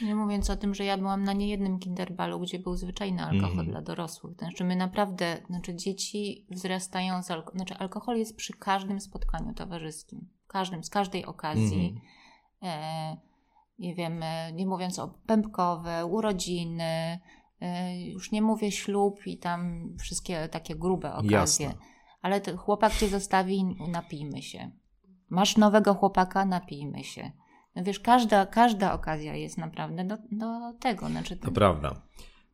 [0.03, 3.67] Nie mówiąc o tym, że ja byłam na niejednym kinderbalu, gdzie był zwyczajny alkohol mm.
[3.67, 4.37] dla dorosłych.
[4.37, 7.59] Znaczy my naprawdę, znaczy dzieci wzrastają z alkoholem.
[7.59, 10.29] Znaczy alkohol jest przy każdym spotkaniu towarzyskim.
[10.47, 11.89] Każdym, z każdej okazji.
[11.89, 12.01] Mm.
[12.63, 13.17] E,
[13.79, 17.21] nie wiem, e, nie mówiąc o pępkowe, urodziny,
[17.61, 21.67] e, już nie mówię ślub i tam wszystkie takie grube okazje.
[21.67, 21.75] Jasne.
[22.23, 24.71] Ale chłopak cię zostawi, napijmy się.
[25.29, 27.33] Masz nowego chłopaka, napijmy się.
[27.77, 31.09] No wiesz, każda, każda okazja jest naprawdę do, do tego.
[31.09, 32.03] Znaczy, to prawda.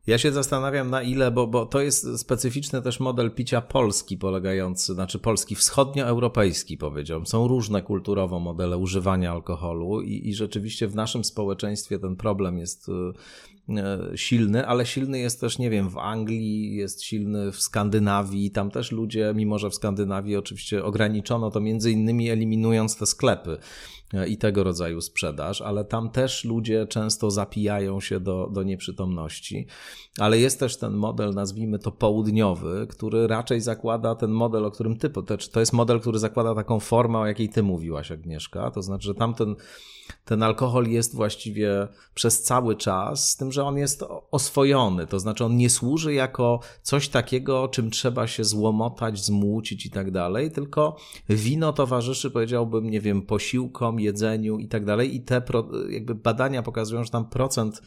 [0.07, 4.93] Ja się zastanawiam na ile, bo, bo to jest specyficzny też model picia polski polegający,
[4.93, 7.27] znaczy polski wschodnioeuropejski powiedziałbym.
[7.27, 12.89] Są różne kulturowo modele używania alkoholu i, i rzeczywiście w naszym społeczeństwie ten problem jest
[12.89, 18.51] e, silny, ale silny jest też, nie wiem, w Anglii, jest silny w Skandynawii.
[18.51, 23.57] Tam też ludzie, mimo że w Skandynawii oczywiście ograniczono to między innymi eliminując te sklepy
[24.27, 29.67] i tego rodzaju sprzedaż, ale tam też ludzie często zapijają się do, do nieprzytomności.
[30.19, 34.97] Ale jest też ten model, nazwijmy to południowy, który raczej zakłada ten model, o którym
[34.97, 35.09] ty,
[35.51, 38.71] to jest model, który zakłada taką formę, o jakiej ty mówiłaś, Agnieszka.
[38.71, 39.55] To znaczy, że tamten
[40.25, 45.45] ten alkohol jest właściwie przez cały czas, z tym, że on jest oswojony, to znaczy
[45.45, 50.97] on nie służy jako coś takiego, czym trzeba się złomotać, zmłucić i tak dalej, tylko
[51.29, 55.15] wino towarzyszy, powiedziałbym, nie wiem, posiłkom, jedzeniu i tak dalej.
[55.15, 55.41] I te
[55.89, 57.81] jakby badania pokazują, że tam procent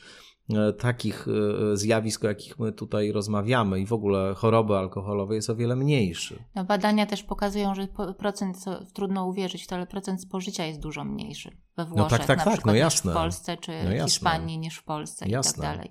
[0.78, 1.26] takich
[1.72, 5.76] e, zjawisk, o jakich my tutaj rozmawiamy i w ogóle choroby alkoholowe jest o wiele
[5.76, 6.45] mniejszy.
[6.55, 7.88] No, badania też pokazują, że
[8.18, 12.26] procent, co trudno uwierzyć to, ale procent spożycia jest dużo mniejszy we Włoszech, no tak,
[12.26, 13.11] tak, na tak, no jasne.
[13.11, 15.51] niż w Polsce, czy no w Hiszpanii niż w Polsce jasne.
[15.51, 15.91] i tak dalej.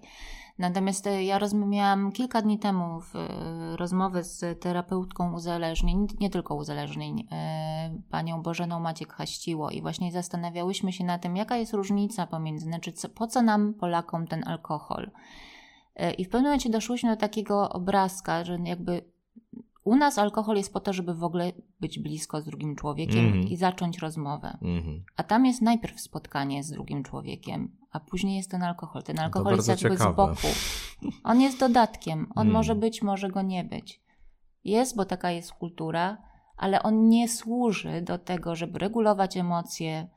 [0.60, 3.28] Natomiast e, ja miałam kilka dni temu w, e,
[3.76, 10.94] rozmowę z terapeutką uzależnień, nie tylko uzależnień, e, panią Bożeną Maciek Haściło i właśnie zastanawiałyśmy
[10.94, 15.12] się na tym, jaka jest różnica pomiędzy, znaczy co, po co nam Polakom ten alkohol.
[16.18, 19.02] I w pewnym momencie doszłyśmy do takiego obrazka, że jakby
[19.84, 23.48] u nas alkohol jest po to, żeby w ogóle być blisko z drugim człowiekiem mm
[23.48, 24.58] i zacząć rozmowę.
[24.62, 25.04] Mm.
[25.16, 29.04] A tam jest najpierw spotkanie z drugim człowiekiem, a później jest ten alkohol.
[29.04, 30.14] Ten alkohol jest jakby ciekawe.
[30.14, 30.48] z boku.
[31.24, 32.28] On jest dodatkiem.
[32.36, 32.54] On mm.
[32.54, 34.02] może być, może go nie być.
[34.64, 36.18] Jest, bo taka jest kultura,
[36.58, 40.08] ale on nie służy do tego, żeby regulować emocje,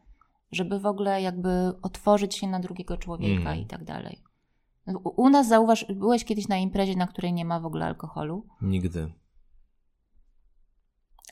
[0.52, 3.58] żeby w ogóle jakby otworzyć się na drugiego człowieka mm.
[3.58, 4.22] i tak dalej.
[5.16, 8.46] U nas zauważ, byłeś kiedyś na imprezie, na której nie ma w ogóle alkoholu?
[8.62, 9.12] Nigdy.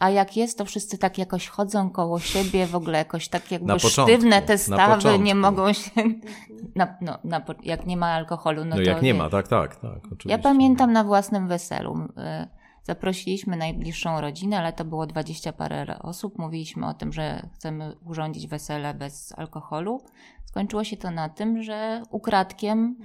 [0.00, 3.66] A jak jest, to wszyscy tak jakoś chodzą koło siebie, w ogóle jakoś tak jakby
[3.66, 5.90] na sztywne te stawy nie mogą się.
[6.74, 8.82] Na, no, na, jak nie ma alkoholu, no, no to.
[8.82, 9.98] jak nie ma, tak, tak, tak.
[10.04, 10.28] Oczywiście.
[10.30, 12.08] Ja pamiętam na własnym weselu.
[12.44, 12.48] Y,
[12.82, 16.38] zaprosiliśmy najbliższą rodzinę, ale to było dwadzieścia parę osób.
[16.38, 20.02] Mówiliśmy o tym, że chcemy urządzić wesele bez alkoholu.
[20.44, 22.96] Skończyło się to na tym, że ukradkiem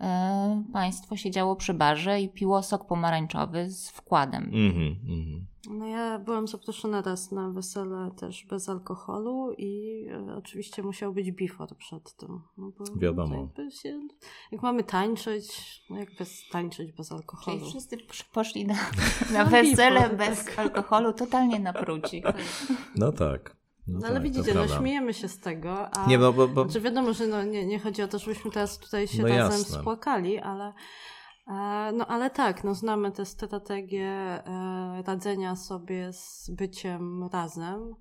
[0.00, 4.42] e, państwo siedziało przy barze i piło sok pomarańczowy z wkładem.
[4.42, 5.51] Mm -hmm, mm -hmm.
[5.70, 11.32] No ja byłam zaproszona raz na wesele też bez alkoholu i e, oczywiście musiał być
[11.32, 12.40] bifor przed tym.
[12.58, 13.48] No bo Wiadomo.
[13.70, 14.00] Się,
[14.52, 15.46] jak mamy tańczyć,
[15.90, 17.58] no jak bez, tańczyć bez alkoholu?
[17.58, 17.96] Czyli wszyscy
[18.32, 18.74] poszli na,
[19.32, 22.22] na wesele bez alkoholu, totalnie na pruci.
[22.96, 23.56] No tak.
[23.86, 26.64] No, no ale tak, widzicie, no śmiejemy się z tego, a nie, no, bo, bo...
[26.64, 29.58] Znaczy wiadomo, że no, nie, nie chodzi o to, żebyśmy teraz tutaj się no razem
[29.60, 29.80] jasne.
[29.80, 30.72] spłakali, ale
[31.92, 37.94] no ale tak, no znamy te strategie e, radzenia sobie z byciem razem,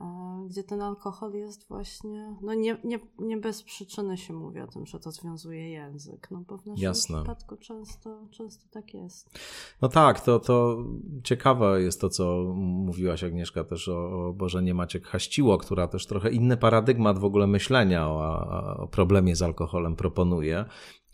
[0.00, 0.04] e,
[0.50, 4.86] gdzie ten alkohol jest właśnie, no nie, nie, nie bez przyczyny się mówi o tym,
[4.86, 7.16] że to związuje język, no bo w naszym Jasne.
[7.16, 9.38] przypadku często, często tak jest.
[9.82, 10.84] No tak, to, to
[11.24, 16.30] ciekawe jest to, co mówiłaś Agnieszka też o, o Bożenie Maciek Haściło, która też trochę
[16.30, 18.46] inny paradygmat w ogóle myślenia o,
[18.76, 20.64] o problemie z alkoholem proponuje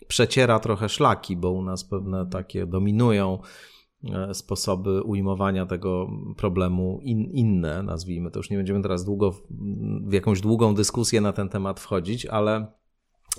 [0.08, 3.38] przeciera trochę szlaki, bo u nas pewne takie dominują
[4.04, 8.38] e, sposoby ujmowania tego problemu in, inne, nazwijmy to.
[8.38, 9.42] Już nie będziemy teraz długo w,
[10.08, 12.66] w jakąś długą dyskusję na ten temat wchodzić, ale,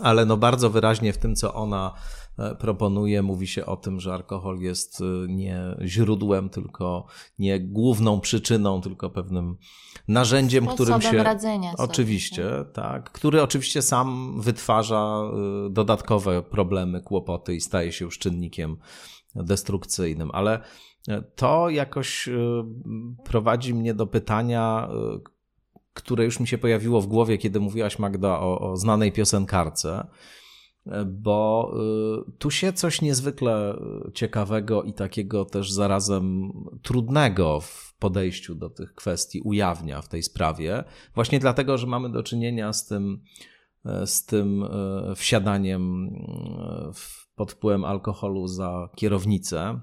[0.02, 1.94] ale no bardzo wyraźnie w tym, co ona
[2.40, 7.06] e, proponuje, mówi się o tym, że alkohol jest e, nie źródłem, tylko
[7.40, 9.58] nie główną przyczyną, tylko pewnym
[10.08, 11.24] narzędziem, Sposobem którym się.
[11.24, 13.12] Radzenia sobie, oczywiście, tak.
[13.12, 15.22] Który oczywiście sam wytwarza
[15.68, 18.78] y, dodatkowe problemy, kłopoty i staje się już czynnikiem
[19.36, 20.30] destrukcyjnym.
[20.34, 20.60] Ale
[21.36, 22.30] to jakoś
[23.24, 24.90] prowadzi mnie do pytania,
[25.96, 30.08] które już mi się pojawiło w głowie, kiedy mówiłaś, Magda, o, o znanej piosenkarce
[31.06, 31.74] bo
[32.40, 33.80] tu się coś niezwykle
[34.14, 40.84] ciekawego i takiego też zarazem trudnego w podejściu do tych kwestii ujawnia w tej sprawie,
[41.16, 43.22] właśnie dlatego, że mamy do czynienia z tym,
[43.86, 46.10] e, z tym e, wsiadaniem
[47.36, 49.80] pod wpływem alkoholu za kierownicę.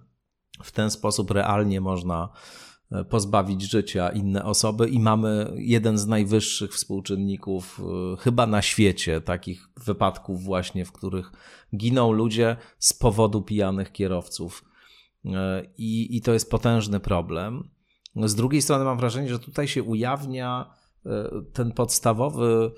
[0.62, 2.28] W ten sposób realnie można
[3.09, 7.80] pozbawić życia inne osoby i mamy jeden z najwyższych współczynników
[8.18, 11.32] chyba na świecie takich wypadków właśnie, w których
[11.76, 14.64] giną ludzie z powodu pijanych kierowców.
[15.78, 17.68] I, i to jest potężny problem.
[18.16, 20.74] Z drugiej strony mam wrażenie, że tutaj się ujawnia
[21.07, 22.72] e, ten podstawowy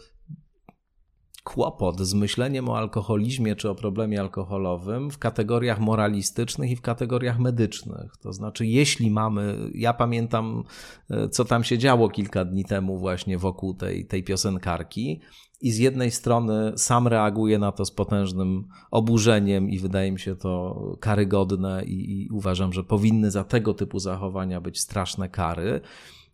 [1.45, 7.39] kłopot z myśleniem o alkoholizmie czy o problemie alkoholowym w kategoriach moralistycznych i w kategoriach
[7.39, 8.17] medycznych.
[8.17, 10.65] To znaczy, jeśli mamy, ja pamiętam,
[11.11, 15.21] e, co tam się działo kilka dni temu właśnie wokół tej, tej piosenkarki,
[15.61, 20.37] i z jednej strony sam reaguje na to z potężnym oburzeniem i wydaje mi się
[20.37, 25.81] to karygodne i, i uważam, że powinny za tego typu zachowania być straszne kary.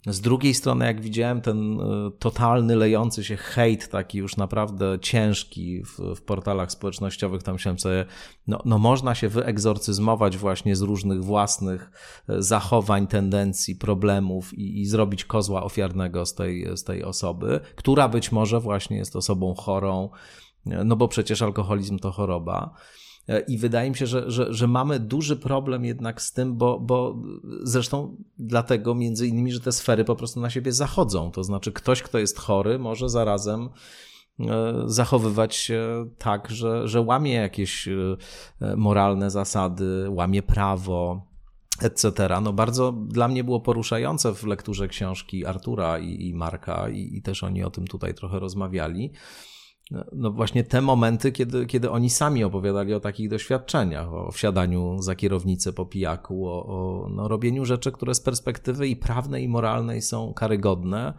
[0.07, 5.83] Z drugiej strony, jak widziałem ten e, totalny, lejący się hejt, taki już naprawdę ciężki
[5.85, 8.07] w, w portalach społecznościowych, tam się sobie,
[8.47, 11.91] no, no można się wyegzorcyzmować właśnie z różnych własnych
[12.29, 18.09] e, zachowań, tendencji, problemów i, i zrobić kozła ofiarnego z tej, z tej osoby, która
[18.09, 20.11] być może właśnie jest osobą chorą,
[20.67, 22.75] e, no bo przecież alkoholizm to choroba.
[23.31, 26.81] E, I wydaje mi się, że, że, że mamy duży problem jednak z tym, bo,
[26.81, 27.17] bo
[27.63, 31.31] zresztą dlatego między innymi, że te sfery po prostu na siebie zachodzą.
[31.31, 33.69] To znaczy, ktoś, kto jest chory, może zarazem
[34.41, 38.17] e, zachowywać się tak, że, że łamie jakieś e,
[38.77, 41.27] moralne zasady, łamie prawo,
[41.81, 42.29] etc.
[42.43, 47.23] No bardzo dla mnie było poruszające w lekturze książki Artura i, i Marka, i, i
[47.23, 49.13] też oni o tym tutaj trochę rozmawiali
[50.13, 55.15] no właśnie te momenty, kiedy, kiedy oni sami opowiadali o takich doświadczeniach, o wsiadaniu za
[55.15, 60.03] kierownicę po pijaku, o, o no, robieniu rzeczy, które z perspektywy i prawnej, i moralnej
[60.03, 61.15] są karygodne.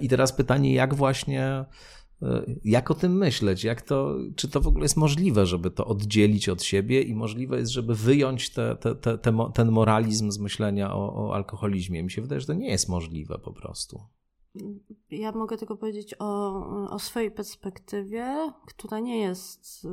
[0.00, 1.64] I teraz pytanie, jak właśnie
[2.64, 3.64] jak o tym myśleć?
[3.64, 7.58] Jak to, czy to w ogóle jest możliwe, żeby to oddzielić od siebie i możliwe
[7.58, 9.18] jest, żeby wyjąć te, te, te,
[9.54, 12.02] ten moralizm z myślenia o, o, alkoholizmie?
[12.02, 14.00] Mi się wydaje, że to nie jest możliwe po prostu.
[15.10, 16.56] Ja mogę tylko powiedzieć o,
[16.90, 19.88] o swojej perspektywie, która nie jest y,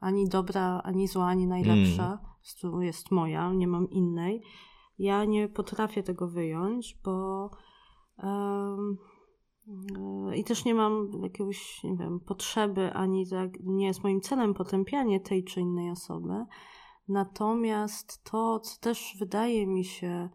[0.00, 2.18] ani dobra, ani zła, ani najlepsza.
[2.64, 2.82] Mm.
[2.82, 4.42] Jest moja, nie mam innej.
[4.98, 7.50] Ja nie potrafię tego wyjąć, bo.
[8.22, 8.98] Um,
[10.34, 13.26] I też nie mam jakiegoś, nie wiem, potrzeby, ani
[13.60, 16.44] nie jest moim celem potępianie tej czy innej osoby.
[17.08, 20.30] Natomiast to, co też wydaje mi się,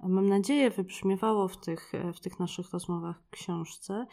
[0.00, 4.06] mam nadzieję, wybrzmiewało w tych, w tych naszych rozmowach książce,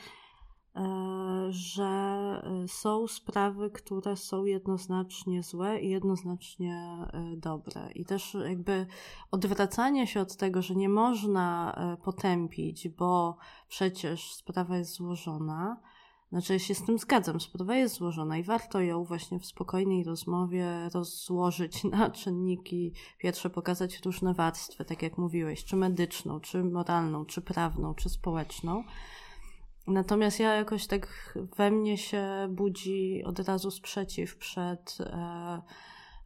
[0.75, 7.89] E, że e, są sprawy, które są jednoznacznie złe i jednoznacznie e, dobre.
[7.95, 8.87] I też jakby
[9.31, 15.81] odwracanie się od tego, że nie można potępić, bo przecież sprawa jest złożona.
[16.29, 20.03] Znaczy, ja się z tym zgadzam, sprawa jest złożona i warto ją właśnie w spokojnej
[20.03, 27.25] rozmowie rozłożyć na czynniki, pierwsze pokazać różne warstwy, tak jak mówiłeś, czy medyczną, czy moralną,
[27.25, 28.83] czy prawną, czy społeczną
[29.87, 35.61] Natomiast ja jakoś tak we mnie się budzi od razu sprzeciw przed, e,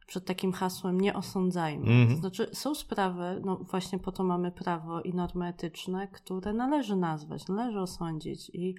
[0.06, 1.86] przed takim hasłem nie osądzajmy.
[1.86, 2.10] Mm -hmm.
[2.10, 6.96] To znaczy są sprawy, no właśnie po to mamy prawo i normy etyczne, które należy
[6.96, 8.74] nazwać, należy osądzić i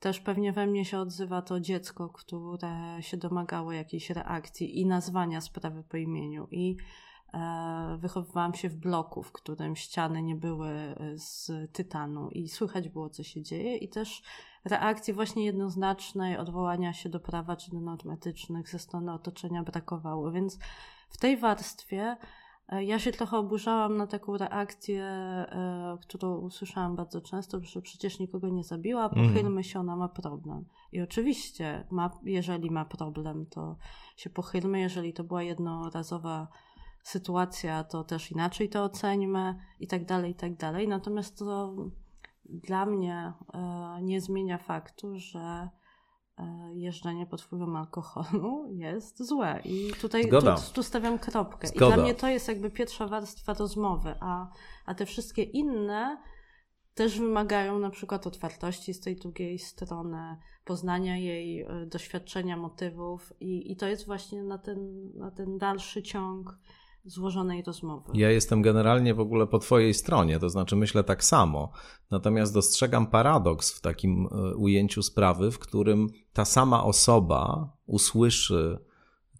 [0.00, 5.40] też pewnie we mnie się odzywa to dziecko, które się domagało jakiejś reakcji i nazwania
[5.40, 6.76] sprawy po imieniu i
[7.34, 12.88] E, wychowywałam się w bloku, w którym ściany nie były e, z tytanu i słychać
[12.88, 14.22] było, co się dzieje, i też
[14.64, 20.32] reakcji właśnie jednoznacznej, odwołania się do prawa czy do norm etycznych ze strony otoczenia brakowało.
[20.32, 20.58] Więc
[21.08, 22.16] w tej warstwie
[22.68, 25.06] ja się trochę oburzałam na taką reakcję,
[26.00, 29.28] którą usłyszałam bardzo często, że przecież nikogo nie zabiła, mhm.
[29.28, 30.64] pochylmy się, ona ma problem.
[30.92, 33.76] I oczywiście, ma, jeżeli ma problem, to
[34.16, 36.48] się pochylmy, jeżeli to była jednorazowa
[37.02, 40.88] sytuacja, to też inaczej to oceńmy i tak dalej, i tak dalej.
[40.88, 41.74] Natomiast to
[42.44, 45.83] dla mnie e, nie zmienia faktu, że e,
[46.74, 49.60] jeżdżenie pod wpływem alkoholu jest złe.
[49.64, 51.68] I tutaj tu, tu, stawiam kropkę.
[51.68, 51.86] Zgoda.
[51.86, 54.50] I dla mnie to jest jakby pierwsza warstwa rozmowy, a,
[54.86, 56.22] a te wszystkie inne
[56.94, 63.72] też wymagają na przykład otwartości z tej drugiej strony, poznania jej e, doświadczenia, motywów i,
[63.72, 66.58] i to jest właśnie na ten, na ten dalszy ciąg
[67.04, 68.12] złożonej rozmowy.
[68.14, 71.72] Ja jestem generalnie w ogóle po Twojej stronie, to znaczy myślę tak samo.
[72.10, 78.78] Natomiast dostrzegam paradoks w takim e, ujęciu sprawy, w którym ta sama osoba usłyszy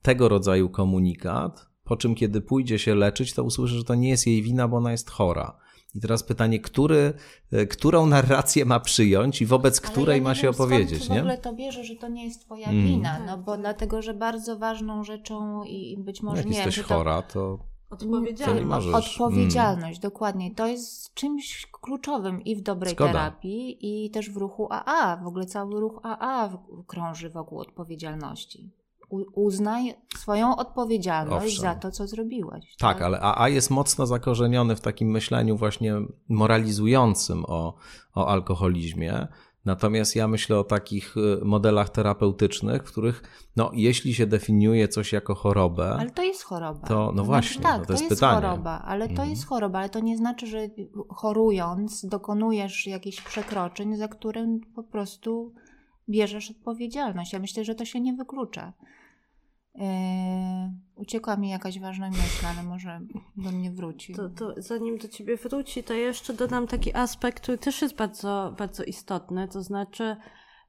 [0.03, 4.27] tego rodzaju komunikat, po czym kiedy pójdzie się leczyć, to usłyszy, że to nie jest
[4.27, 5.57] jej wina, bo ona jest chora.
[5.95, 7.13] I teraz pytanie, który,
[7.53, 11.17] e, którą narrację ma przyjąć i wobec Ale której ja ma się opowiedzieć, skąd nie?
[11.17, 12.87] w ogóle to bierze, że to nie jest twoja mm.
[12.87, 16.85] wina, no bo dlatego, że bardzo ważną rzeczą i być może Jak nie jesteś wiem,
[16.85, 17.59] chora, to
[17.91, 18.89] Odpowiedzialność.
[18.89, 20.01] Odpowiedzialność, mm.
[20.01, 20.55] dokładnie.
[20.55, 23.13] To jest czymś kluczowym i w dobrej Zgoda.
[23.13, 25.17] terapii, i też w ruchu AA.
[25.17, 28.71] W ogóle cały ruch AA krąży wokół odpowiedzialności
[29.35, 31.63] uznaj swoją odpowiedzialność Owszem.
[31.63, 32.77] za to, co zrobiłeś.
[32.79, 35.95] Tak, tak, ale AA jest mocno zakorzeniony w takim myśleniu właśnie
[36.29, 37.75] moralizującym o,
[38.15, 39.29] o alkoholizmie.
[39.65, 43.23] Natomiast ja myślę o takich y, modelach terapeutycznych, w których,
[43.57, 45.97] no, jeśli się definiuje coś jako chorobę.
[45.99, 46.89] Ale to jest choroba.
[46.89, 49.31] To, no znaczy, właśnie, tak, no to, jest, to jest choroba, ale to mhm.
[49.31, 50.69] jest choroba, ale to nie znaczy, że
[51.09, 55.55] chorując dokonujesz jakichś przekroczeń, za którym po prostu
[56.09, 57.33] bierzesz odpowiedzialność.
[57.33, 58.73] Ja myślę, że to się nie wyklucza.
[59.75, 59.85] Yy,
[60.95, 63.01] uciekła mi jakaś ważna myśl, ale może
[63.37, 64.15] do mnie wróci.
[64.15, 68.55] To, to zanim do ciebie wróci, to jeszcze dodam taki aspekt, który też jest bardzo,
[68.59, 69.49] bardzo istotny.
[69.49, 70.17] To znaczy,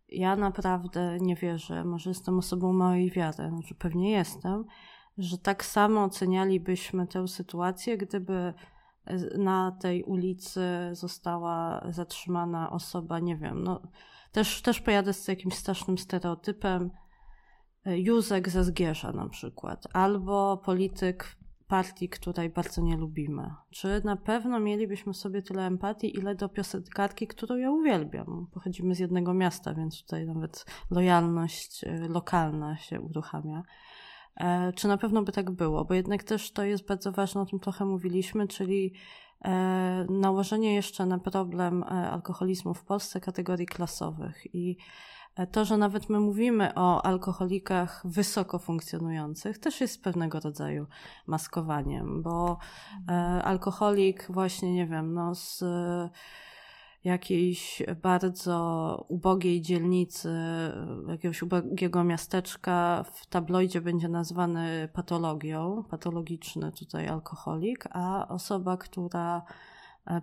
[0.09, 4.65] ja naprawdę nie wierzę, może jestem osobą małej wiary, znaczy pewnie jestem,
[5.17, 8.53] że tak samo ocenialibyśmy tę sytuację, gdyby
[9.37, 13.81] na tej ulicy została zatrzymana osoba, nie wiem, no
[14.31, 16.91] też, też pojadę z jakimś strasznym stereotypem.
[17.85, 21.35] E, Józek ze Zgierza na przykład, albo polityk
[21.67, 23.53] partii, której bardzo nie lubimy.
[23.69, 28.47] Czy na pewno mielibyśmy sobie tyle empatii, ile do piosenkarki, którą ja uwielbiam?
[28.53, 33.63] Pochodzimy z jednego miasta, więc tutaj nawet lojalność e, lokalna się uruchamia.
[34.37, 35.85] E, czy na pewno by tak było?
[35.85, 38.93] Bo jednak też to jest bardzo ważne, o tym trochę mówiliśmy, czyli
[40.09, 44.55] nałożenie jeszcze na problem alkoholizmu w Polsce kategorii klasowych.
[44.55, 44.77] I
[45.51, 50.87] to, że nawet my mówimy o alkoholikach wysoko funkcjonujących, też jest pewnego rodzaju
[51.27, 52.57] maskowaniem, bo
[53.09, 53.11] e,
[53.43, 55.63] alkoholik właśnie, nie wiem, no z
[57.03, 60.29] jakiejś bardzo ubogiej dzielnicy,
[61.07, 69.41] jakiegoś ubogiego miasteczka w tabloidzie będzie nazwany patologią, patologiczny tutaj alkoholik, a osoba, która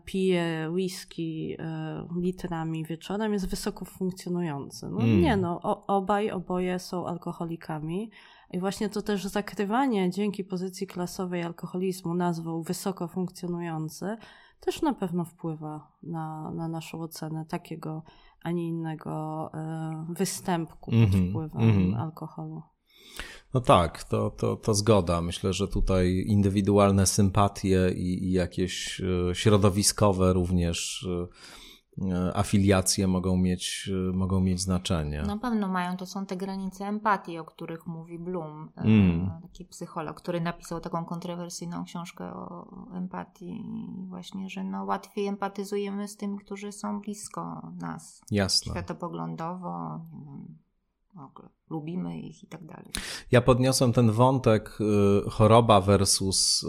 [0.05, 4.89] pije whisky e, litrami wieczorem jest wysoko funkcjonujący.
[4.89, 5.21] No mm.
[5.21, 8.11] nie no, obaj, oboje są alkoholikami
[8.51, 14.17] i właśnie to też zakrywanie dzięki pozycji klasowej alkoholizmu nazwą wysoko funkcjonujący
[14.65, 18.03] też na pewno wpływa na, na naszą ocenę takiego,
[18.43, 22.01] a nie innego e, występku pod mm -hmm, wpływem mm -hmm.
[22.01, 22.63] alkoholu.
[23.55, 25.21] No tak, to, to, to zgoda.
[25.21, 31.27] Myślę, że tutaj indywidualne sympatie i, i jakieś e, środowiskowe również e,
[32.01, 35.23] E, afiliacje mogą mieć, mogą mieć znaczenie.
[35.23, 39.31] Na pewno mają, to są te granice empatii, o których mówi Bloom, mm.
[39.43, 43.65] taki psycholog, który napisał taką kontrowersyjną książkę o empatii.
[44.09, 48.23] Właśnie, że no, łatwiej empatyzujemy z tymi, którzy są blisko nas.
[48.31, 48.73] Jasne.
[48.73, 50.59] Światopoglądowo, nie wiem,
[51.71, 52.91] lubimy ich i tak dalej.
[53.31, 54.79] Ja podniosłem ten wątek
[55.31, 56.67] choroba versus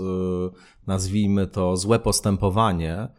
[0.87, 3.09] nazwijmy to złe postępowanie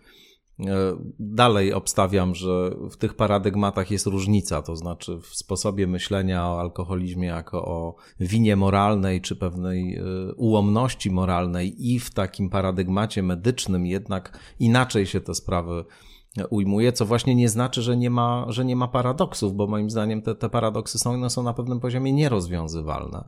[0.61, 6.61] E, dalej obstawiam, że w tych paradygmatach jest różnica, to znaczy w sposobie myślenia o
[6.61, 10.03] alkoholizmie jako o winie moralnej czy pewnej e,
[10.37, 15.85] ułomności moralnej i w takim paradygmacie medycznym jednak inaczej się te sprawy
[16.51, 20.23] ujmuje, co właśnie nie znaczy, że nie ma, że nie ma paradoksów, bo moim zdaniem
[20.23, 23.25] te, te paradoksy są, są na pewnym poziomie nierozwiązywalne.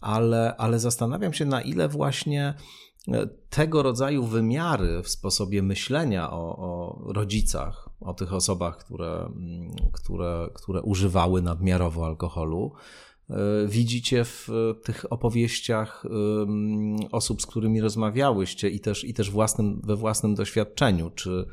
[0.00, 2.54] Ale, ale zastanawiam się, na ile właśnie
[3.50, 10.48] tego rodzaju wymiary w sposobie myślenia o, o rodzicach, o tych osobach, które, mm, które,
[10.54, 12.72] które używały nadmiarowo alkoholu,
[13.30, 13.34] e,
[13.66, 14.48] widzicie w
[14.84, 16.04] tych opowieściach
[17.12, 21.10] osób, z którymi rozmawiałyście i też, i też własnym, we własnym doświadczeniu.
[21.10, 21.46] Czy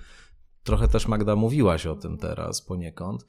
[0.64, 3.26] trochę też Magda mówiłaś o tym teraz poniekąd?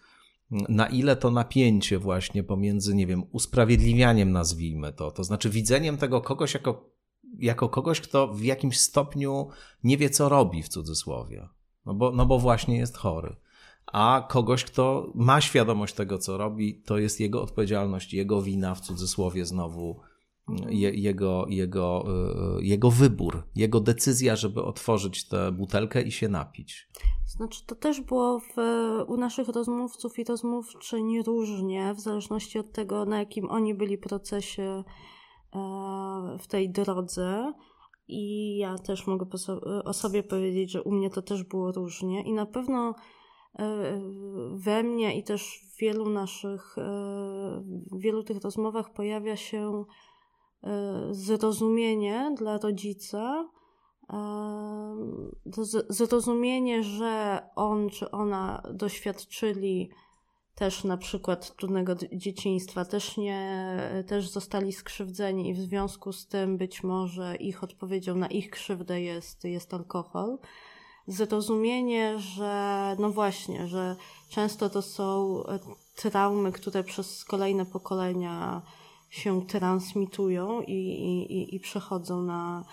[0.50, 6.20] Na ile to napięcie właśnie pomiędzy, nie wiem, usprawiedliwianiem, nazwijmy to, to znaczy widzeniem tego
[6.20, 6.94] kogoś jako
[7.38, 9.48] jako kogoś, kto w jakimś stopniu
[9.84, 11.48] nie wie, co robi w cudzysłowie.
[11.86, 13.36] No bo, no bo właśnie jest chory.
[13.86, 18.80] A kogoś, kto ma świadomość tego, co robi, to jest jego odpowiedzialność, jego wina w
[18.80, 20.00] cudzysłowie znowu,
[20.68, 22.04] je, jego, jego,
[22.58, 26.88] y, jego wybór, jego decyzja, żeby otworzyć tę butelkę i się napić.
[27.26, 28.56] Znaczy, to też było w,
[29.06, 34.84] u naszych rozmówców i rozmówczyń różnie, w zależności od tego, na jakim oni byli procesie
[35.54, 37.52] E, w tej drodze.
[38.08, 39.26] I ja też mogę
[39.84, 42.22] o sobie powiedzieć, że u mnie to też było różnie.
[42.22, 42.94] I na pewno
[43.58, 44.00] e,
[44.54, 46.82] we mnie i też w wielu naszych, e,
[47.92, 49.84] w wielu tych rozmowach pojawia się
[51.10, 53.48] zrozumienie dla rodzica,
[55.88, 59.90] zrozumienie, że on czy ona doświadczyli
[60.54, 63.68] też na przykład trudnego dzieciństwa, też nie,
[64.06, 69.00] też zostali skrzywdzeni i w związku z tym być może ich odpowiedzią na ich krzywdę
[69.00, 70.38] jest, jest alkohol.
[71.06, 73.96] Zrozumienie, że no właśnie, że
[74.28, 75.58] często to są e,
[75.96, 78.62] traumy, które przez kolejne pokolenia
[79.14, 82.64] się transmitują i, i, i przechodzą na,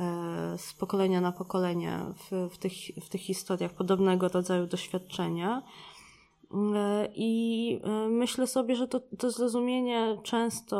[0.00, 2.72] e, z pokolenia na pokolenie w, w, tych,
[3.02, 5.62] w tych historiach podobnego rodzaju doświadczenia.
[6.74, 10.78] E, I e, myślę sobie, że to, to zrozumienie często,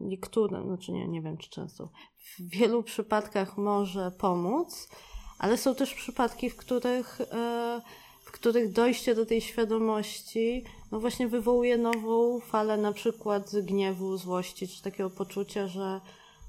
[0.00, 1.88] niektóre, znaczy nie, nie wiem czy często,
[2.18, 4.88] w wielu przypadkach może pomóc,
[5.38, 7.18] ale są też przypadki, w których,
[8.34, 14.82] których dojście do tej świadomości no właśnie wywołuje nową falę na przykład gniewu, złości, czy
[14.82, 16.00] takiego poczucia, że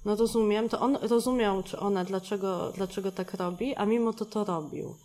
[0.05, 4.43] no rozumiem, to on rozumiał, czy ona, dlaczego, dlaczego tak robi, a mimo to to
[4.43, 4.95] robił.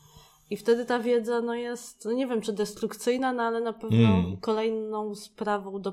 [0.50, 4.08] I wtedy ta wiedza no jest, no nie wiem czy destrukcyjna, no ale na pewno
[4.08, 4.36] mm.
[4.36, 5.92] kolejną sprawą do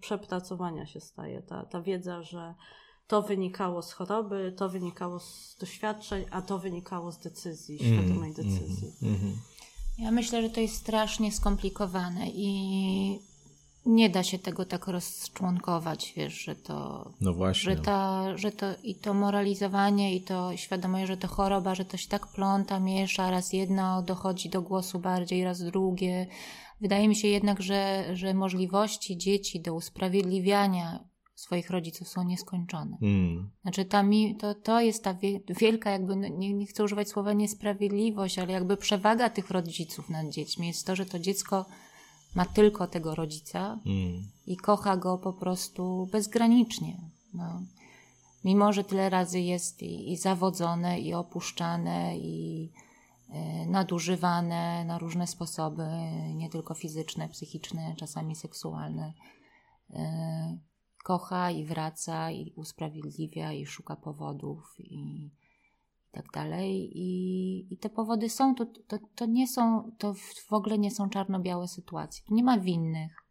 [0.00, 1.42] przepracowania się staje.
[1.42, 2.54] Ta, ta wiedza, że
[3.06, 7.92] to wynikało z choroby, to wynikało z doświadczeń, a to wynikało z decyzji, mm.
[7.92, 8.92] świadomej decyzji.
[9.02, 9.36] Mm.
[9.98, 13.18] Ja myślę, że to jest strasznie skomplikowane i
[13.86, 17.10] nie da się tego tak rozczłonkować, wiesz, że to.
[17.20, 17.76] No właśnie.
[17.76, 21.96] Że, ta, że to i to moralizowanie, i to świadomość, że to choroba, że to
[21.96, 26.26] się tak pląta, miesza, raz jedno dochodzi do głosu bardziej, raz drugie.
[26.80, 32.98] Wydaje mi się jednak, że, że możliwości dzieci do usprawiedliwiania swoich rodziców są nieskończone.
[33.02, 33.50] Mm.
[33.62, 35.16] Znaczy ta mi, to, to jest ta
[35.60, 40.28] wielka jakby, no, nie, nie chcę używać słowa niesprawiedliwość, ale jakby przewaga tych rodziców nad
[40.28, 41.66] dziećmi jest to, że to dziecko
[42.34, 44.22] ma tylko tego rodzica mm.
[44.46, 47.00] i kocha go po prostu bezgranicznie.
[47.34, 47.62] No.
[48.44, 52.68] Mimo, że tyle razy jest i, i zawodzone, i opuszczane, i
[53.30, 55.86] y, nadużywane na różne sposoby,
[56.34, 59.12] nie tylko fizyczne, psychiczne, czasami seksualne.
[59.90, 59.96] Y,
[61.02, 65.30] kocha i wraca, i usprawiedliwia, i szuka powodów, i,
[66.12, 66.98] tak dalej.
[66.98, 70.14] I, I te powody są, to, to, to nie są, to
[70.48, 72.24] w ogóle nie są czarno-białe sytuacje.
[72.30, 73.24] Nie ma winnych.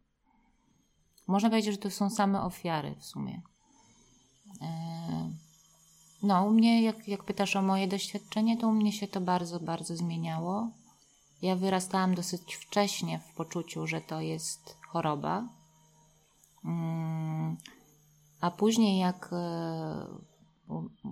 [1.27, 3.41] Można powiedzieć, że to są same ofiary w sumie.
[4.61, 5.29] E,
[6.23, 9.59] no, u mnie, jak, jak pytasz o moje doświadczenie, to u mnie się to bardzo,
[9.59, 10.69] bardzo zmieniało.
[11.41, 15.60] Ja wyrastałam dosyć wcześnie w poczuciu, że to jest choroba.
[18.41, 20.07] A później, jak e,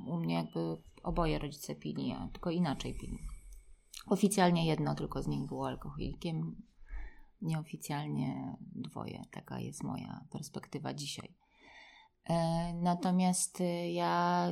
[0.07, 3.17] u, mnie jakby oboje rodzice pili, tylko inaczej pili.
[4.07, 6.55] Oficjalnie jedno tylko z nich było alkoholikiem,
[7.41, 9.21] nieoficjalnie dwoje.
[9.31, 11.35] Taka jest moja perspektywa dzisiaj.
[12.30, 14.47] E, natomiast y, ja,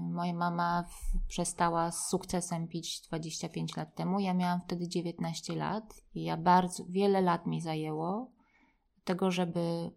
[0.00, 0.84] moja mama
[1.28, 4.20] przestała z sukcesem pić 25 lat temu.
[4.20, 8.30] Ja miałam wtedy 19 lat i ja bardzo wiele lat mi zajęło
[9.04, 9.90] tego, żeby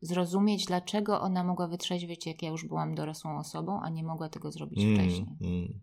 [0.00, 4.52] zrozumieć, dlaczego ona mogła wytrzeźwieć, jak ja już byłam dorosłą osobą, a nie mogła tego
[4.52, 5.36] zrobić mm, wcześniej.
[5.40, 5.80] Mm.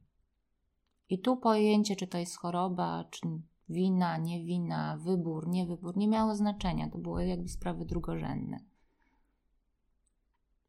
[1.09, 3.27] I tu pojęcie, czy to jest choroba, czy
[3.69, 6.89] wina, nie wina, wybór, nie wybór, nie miało znaczenia.
[6.89, 8.59] To były jakby sprawy drugorzędne.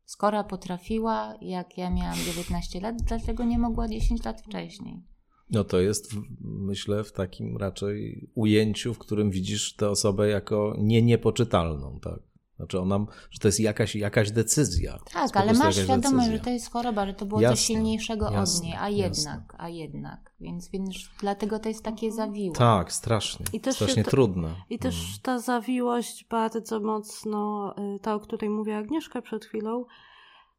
[0.05, 5.03] Skora potrafiła, jak ja miałam 19 lat, dlaczego nie mogła 10 lat wcześniej?
[5.51, 11.03] No to jest, myślę, w takim raczej ujęciu, w którym widzisz tę osobę jako nie
[11.03, 12.28] niepoczytalną, tak?
[12.59, 14.99] Znaczy ona, że to jest jakaś, jakaś decyzja.
[15.13, 16.33] Tak, ale masz świadomość, decyzja.
[16.33, 19.09] że to jest choroba, że to było jasne, coś silniejszego jasne, od niej, a jednak,
[19.17, 19.43] jasne.
[19.59, 20.33] a jednak.
[20.41, 22.55] Więc, więc dlatego to jest takie zawiłe.
[22.55, 23.47] Tak, strasznie.
[23.53, 24.55] I też strasznie to, trudne.
[24.71, 25.19] I też mm.
[25.23, 29.85] ta zawiłość bardzo mocno, y, ta, o której mówiła Agnieszka przed chwilą,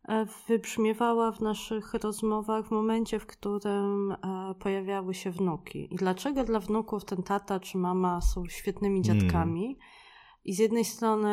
[0.07, 4.15] e, wybrzmiewała w naszych rozmowach w momencie, w którym e,
[4.59, 5.93] pojawiały się wnuki.
[5.93, 9.65] I dlaczego dla wnuków ten tata czy mama są świetnymi dziadkami?
[9.65, 9.98] Mm
[10.49, 11.29] i z jednej strony.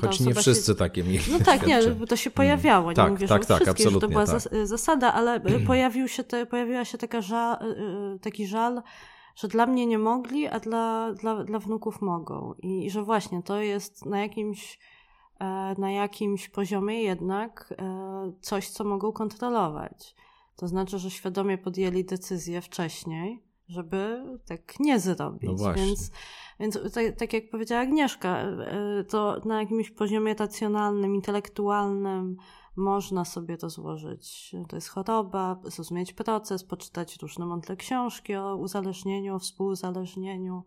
[0.00, 0.78] Choć nie wszyscy się...
[0.78, 1.24] takie mieli.
[1.32, 2.90] No tak, nie, to się pojawiało.
[2.90, 4.42] Nie tak, mówię, tak, że tak, że to była tak.
[4.62, 7.56] zasada, ale pojawił się te, pojawiła się taka żal,
[8.14, 8.82] y, taki żal,
[9.36, 12.54] że dla mnie nie mogli, a dla, dla, dla wnuków mogą.
[12.62, 14.78] I, I że właśnie to jest na jakimś,
[15.40, 20.14] e, na jakimś poziomie jednak e, coś, co mogą kontrolować.
[20.56, 25.50] To znaczy, że świadomie podjęli decyzję wcześniej, żeby tak nie zrobić.
[25.50, 25.86] No właśnie.
[25.86, 26.10] Więc
[26.60, 32.36] więc tak, tak jak powiedziała Agnieszka, e, to na jakimś poziomie racjonalnym, intelektualnym
[32.76, 34.54] można sobie to złożyć.
[34.68, 40.64] To jest choroba, zrozumieć proces, poczytać różne mądre książki o uzależnieniu, o współuzależnieniu.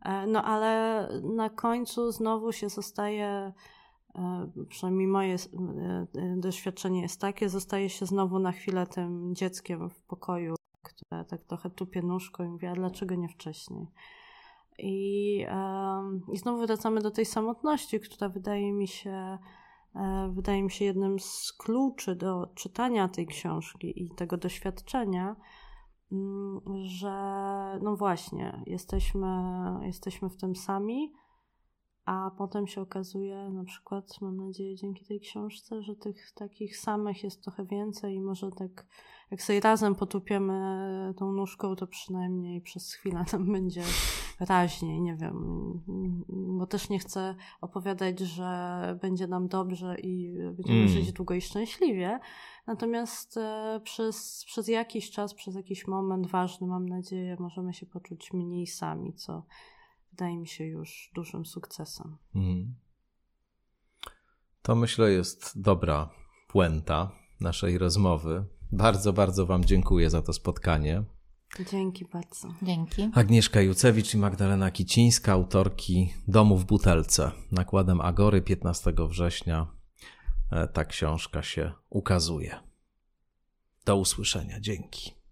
[0.00, 3.52] E, no ale na końcu znowu się zostaje,
[4.14, 5.36] e, przynajmniej moje
[6.36, 11.70] doświadczenie jest takie, zostaje się znowu na chwilę tym dzieckiem w pokoju, które tak trochę
[11.70, 13.86] tupie nóżką i mówi, dlaczego nie wcześniej?
[14.78, 15.46] I,
[16.32, 19.38] I znowu wracamy do tej samotności, która wydaje mi się,
[19.94, 25.36] e, wydaje mi się jednym z kluczy do czytania tej książki i tego doświadczenia,
[26.12, 27.12] mm, że
[27.82, 29.26] no właśnie, jesteśmy,
[29.82, 31.12] jesteśmy w tym sami,
[32.04, 37.24] a potem się okazuje, na przykład, mam nadzieję, dzięki tej książce, że tych takich samych
[37.24, 38.86] jest trochę więcej i może tak
[39.30, 43.82] jak sobie razem potupiemy tą nóżką, to przynajmniej przez chwilę nam będzie
[44.40, 45.36] raźniej, nie wiem,
[46.58, 50.88] bo też nie chcę opowiadać, że będzie nam dobrze i będziemy mm.
[50.88, 52.20] żyć długo i szczęśliwie.
[52.66, 58.32] Natomiast e, przez, przez jakiś czas, przez jakiś moment ważny, mam nadzieję, możemy się poczuć
[58.32, 59.42] mniej sami, co
[60.14, 62.16] wydaje mi się już dużym sukcesem.
[62.34, 62.74] Mm.
[64.62, 66.10] To myślę jest dobra
[66.48, 68.44] puenta naszej rozmowy.
[68.72, 71.04] Bardzo, bardzo Wam dziękuję za to spotkanie.
[71.70, 72.48] Dzięki bardzo.
[72.62, 73.10] Dzięki.
[73.14, 77.32] Agnieszka Jucewicz i Magdalena Kicińska, autorki Domu w butelce.
[77.52, 79.66] Nakładem Agory 15 września
[80.50, 82.60] e, ta książka się ukazuje.
[83.84, 84.60] Do usłyszenia.
[84.60, 85.23] Dzięki.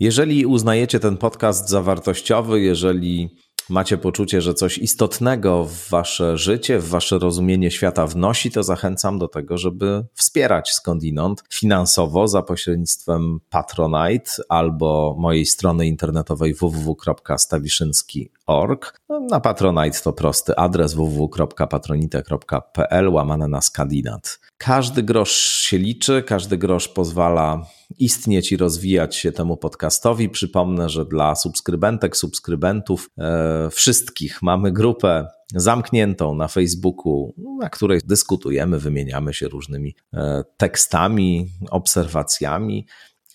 [0.00, 3.36] Jeżeli uznajecie ten podcast za wartościowy, jeżeli
[3.68, 9.18] macie poczucie, że coś istotnego w wasze życie, w wasze rozumienie świata wnosi, to zachęcam
[9.18, 19.00] do tego, żeby wspierać skądinąd finansowo za pośrednictwem Patronite albo mojej strony internetowej www.stawiszynski.org.
[19.08, 24.38] No, na Patronite to prosty adres www.patronite.pl łamane na skandinat.
[24.58, 27.66] Każdy grosz się liczy, każdy grosz pozwala
[27.98, 30.28] istnieć i rozwijać się temu podcastowi.
[30.28, 38.78] Przypomnę, że dla subskrybentek, subskrybentów, e, wszystkich mamy grupę zamkniętą na Facebooku, na której dyskutujemy,
[38.78, 42.86] wymieniamy się różnymi e, tekstami, obserwacjami.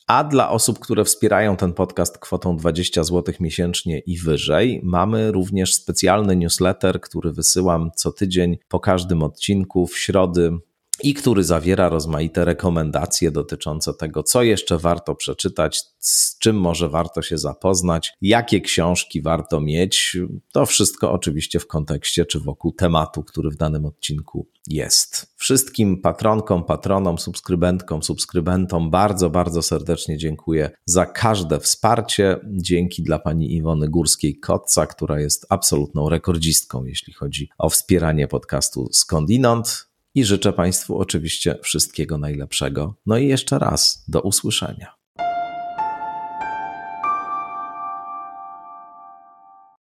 [0.08, 5.76] A dla osób, które wspierają ten podcast kwotą 20 zł miesięcznie i wyżej, mamy również
[5.76, 10.52] specjalny newsletter, który wysyłam co tydzień po każdym odcinku w środy
[11.04, 17.22] i który zawiera rozmaite rekomendacje dotyczące tego, co jeszcze warto przeczytać, z czym może warto
[17.22, 20.18] się zapoznać, jakie książki warto mieć.
[20.54, 25.34] To wszystko oczywiście w kontekście czy wokół tematu, który w danym odcinku jest.
[25.36, 32.40] Wszystkim patronkom, patronom, subskrybentkom, subskrybentom bardzo, bardzo serdecznie dziękuję za każde wsparcie.
[32.48, 39.91] Dzięki dla pani Iwony Górskiej-Kotca, która jest absolutną rekordzistką, jeśli chodzi o wspieranie podcastu Skądinąd
[40.16, 42.96] i życzę Państwu oczywiście wszystkiego najlepszego.
[43.06, 45.01] No i jeszcze raz do usłyszenia.